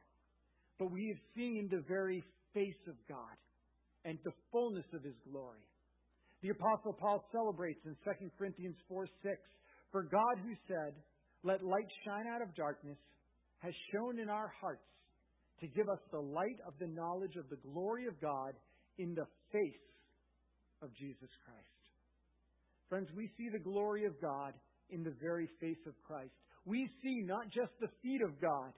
but 0.80 0.92
we 0.92 1.08
have 1.14 1.22
seen 1.36 1.70
the 1.70 1.84
very 1.88 2.24
face 2.56 2.82
of 2.88 2.96
God 3.08 3.38
and 4.06 4.18
the 4.26 4.34
fullness 4.52 4.86
of 4.94 5.04
his 5.04 5.16
glory. 5.32 5.62
The 6.42 6.50
apostle 6.50 6.98
Paul 7.00 7.24
celebrates 7.32 7.82
in 7.86 7.96
2 8.06 8.32
Corinthians 8.40 8.78
4 8.88 9.06
6, 9.06 9.38
for 9.92 10.02
God 10.04 10.42
who 10.42 10.54
said, 10.68 10.94
let 11.44 11.64
light 11.64 11.88
shine 12.06 12.26
out 12.28 12.42
of 12.42 12.56
darkness, 12.56 12.98
has 13.60 13.74
shone 13.94 14.20
in 14.20 14.30
our 14.30 14.52
hearts 14.60 14.82
to 15.62 15.68
give 15.68 15.90
us 15.90 16.00
the 16.12 16.20
light 16.20 16.58
of 16.66 16.74
the 16.80 16.88
knowledge 16.88 17.36
of 17.36 17.50
the 17.50 17.58
glory 17.58 18.08
of 18.08 18.20
God 18.22 18.54
in 18.98 19.16
the 19.16 19.26
face 19.52 19.88
of 20.82 20.94
Jesus 20.96 21.30
Christ. 21.46 21.84
Friends, 22.90 23.10
we 23.16 23.30
see 23.38 23.50
the 23.52 23.60
glory 23.60 24.06
of 24.06 24.20
God 24.22 24.54
in 24.90 25.04
the 25.04 25.14
very 25.22 25.48
face 25.60 25.84
of 25.86 25.94
Christ. 26.08 26.32
We 26.66 26.90
see 27.04 27.22
not 27.24 27.46
just 27.50 27.72
the 27.80 27.90
feet 28.02 28.22
of 28.22 28.40
God, 28.42 28.74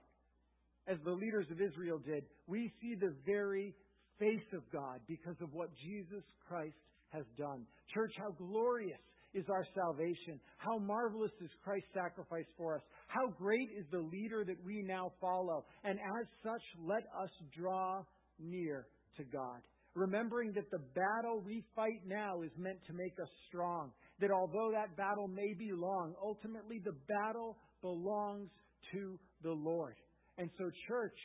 as 0.86 0.98
the 1.04 1.12
leaders 1.12 1.46
of 1.50 1.60
Israel 1.60 1.98
did, 1.98 2.24
we 2.46 2.72
see 2.80 2.94
the 2.94 3.14
very 3.24 3.74
face 4.18 4.48
of 4.52 4.62
God 4.72 5.00
because 5.06 5.36
of 5.40 5.52
what 5.52 5.70
Jesus 5.82 6.24
Christ 6.48 6.76
has 7.10 7.24
done. 7.38 7.64
Church, 7.94 8.12
how 8.18 8.30
glorious 8.32 9.00
is 9.34 9.44
our 9.48 9.66
salvation. 9.74 10.40
How 10.58 10.78
marvelous 10.78 11.32
is 11.40 11.50
Christ's 11.64 11.88
sacrifice 11.94 12.46
for 12.56 12.76
us. 12.76 12.82
How 13.08 13.28
great 13.38 13.68
is 13.78 13.86
the 13.90 13.98
leader 13.98 14.44
that 14.44 14.62
we 14.64 14.82
now 14.82 15.12
follow. 15.20 15.64
And 15.84 15.98
as 15.98 16.26
such, 16.42 16.62
let 16.86 17.02
us 17.22 17.30
draw 17.56 18.02
near 18.38 18.86
to 19.16 19.24
God. 19.24 19.60
Remembering 19.94 20.52
that 20.54 20.70
the 20.70 20.84
battle 20.94 21.42
we 21.44 21.64
fight 21.76 22.00
now 22.06 22.42
is 22.42 22.50
meant 22.56 22.78
to 22.86 22.92
make 22.92 23.12
us 23.20 23.28
strong. 23.48 23.92
That 24.20 24.30
although 24.30 24.70
that 24.72 24.96
battle 24.96 25.28
may 25.28 25.52
be 25.58 25.70
long, 25.72 26.14
ultimately 26.22 26.80
the 26.84 26.96
battle 27.08 27.56
belongs 27.82 28.48
to 28.92 29.18
the 29.42 29.52
Lord. 29.52 29.94
And 30.38 30.48
so, 30.56 30.70
church, 30.88 31.18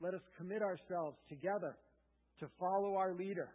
let 0.00 0.14
us 0.14 0.20
commit 0.36 0.62
ourselves 0.62 1.16
together 1.28 1.76
to 2.40 2.46
follow 2.58 2.96
our 2.96 3.14
leader. 3.14 3.54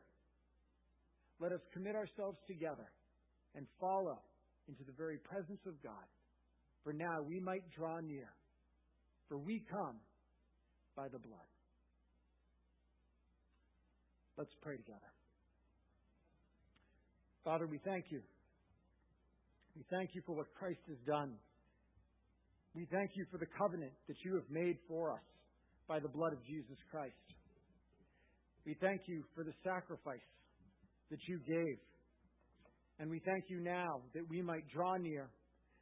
Let 1.40 1.52
us 1.52 1.60
commit 1.74 1.96
ourselves 1.96 2.38
together 2.48 2.88
and 3.56 3.66
follow 3.80 4.20
into 4.68 4.84
the 4.84 4.94
very 4.98 5.18
presence 5.18 5.62
of 5.66 5.82
God. 5.84 6.08
For 6.84 6.94
now 6.94 7.22
we 7.22 7.40
might 7.40 7.64
draw 7.76 8.00
near, 8.00 8.30
for 9.30 9.38
we 9.38 9.64
come 9.70 9.98
by 10.96 11.08
the 11.08 11.20
blood. 11.20 11.50
Let's 14.38 14.54
pray 14.62 14.78
together. 14.78 15.12
Father, 17.44 17.68
we 17.68 17.80
thank 17.84 18.06
you 18.10 18.22
We 19.76 19.84
thank 19.90 20.12
you 20.14 20.22
for 20.26 20.36
what 20.36 20.48
Christ 20.58 20.80
has 20.88 20.98
done. 21.08 21.34
We 22.76 22.86
thank 22.92 23.12
you 23.16 23.26
for 23.32 23.38
the 23.38 23.48
covenant 23.58 23.92
that 24.08 24.18
you 24.24 24.36
have 24.36 24.50
made 24.50 24.78
for 24.88 25.12
us 25.12 25.24
by 25.88 26.00
the 26.00 26.08
blood 26.08 26.34
of 26.34 26.44
Jesus 26.46 26.78
Christ. 26.90 27.16
We 28.66 28.76
thank 28.80 29.02
you 29.08 29.24
for 29.36 29.44
the 29.44 29.54
sacrifice 29.64 30.28
that 31.10 31.20
you 31.28 31.40
gave. 31.40 31.78
And 33.02 33.10
we 33.10 33.20
thank 33.26 33.46
you 33.48 33.60
now 33.60 34.02
that 34.14 34.30
we 34.30 34.44
might 34.44 34.70
draw 34.70 34.96
near, 34.96 35.28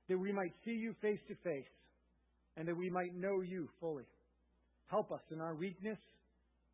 that 0.07 0.17
we 0.17 0.31
might 0.31 0.53
see 0.63 0.71
you 0.71 0.95
face 1.01 1.19
to 1.27 1.35
face, 1.43 1.67
and 2.55 2.65
that 2.65 2.77
we 2.77 2.89
might 2.89 3.13
know 3.13 3.41
you 3.41 3.67
fully. 3.81 4.05
Help 4.87 5.11
us 5.11 5.19
in 5.29 5.41
our 5.41 5.53
weakness 5.53 5.99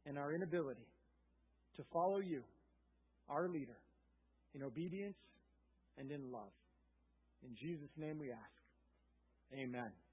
and 0.05 0.19
our 0.19 0.33
inability 0.35 0.85
to 1.77 1.83
follow 1.91 2.19
you, 2.19 2.43
our 3.27 3.49
leader, 3.49 3.77
in 4.53 4.61
obedience 4.61 5.17
and 5.97 6.11
in 6.11 6.31
love. 6.31 6.53
In 7.43 7.55
Jesus' 7.55 7.89
name 7.97 8.19
we 8.19 8.29
ask. 8.31 9.59
Amen. 9.59 10.04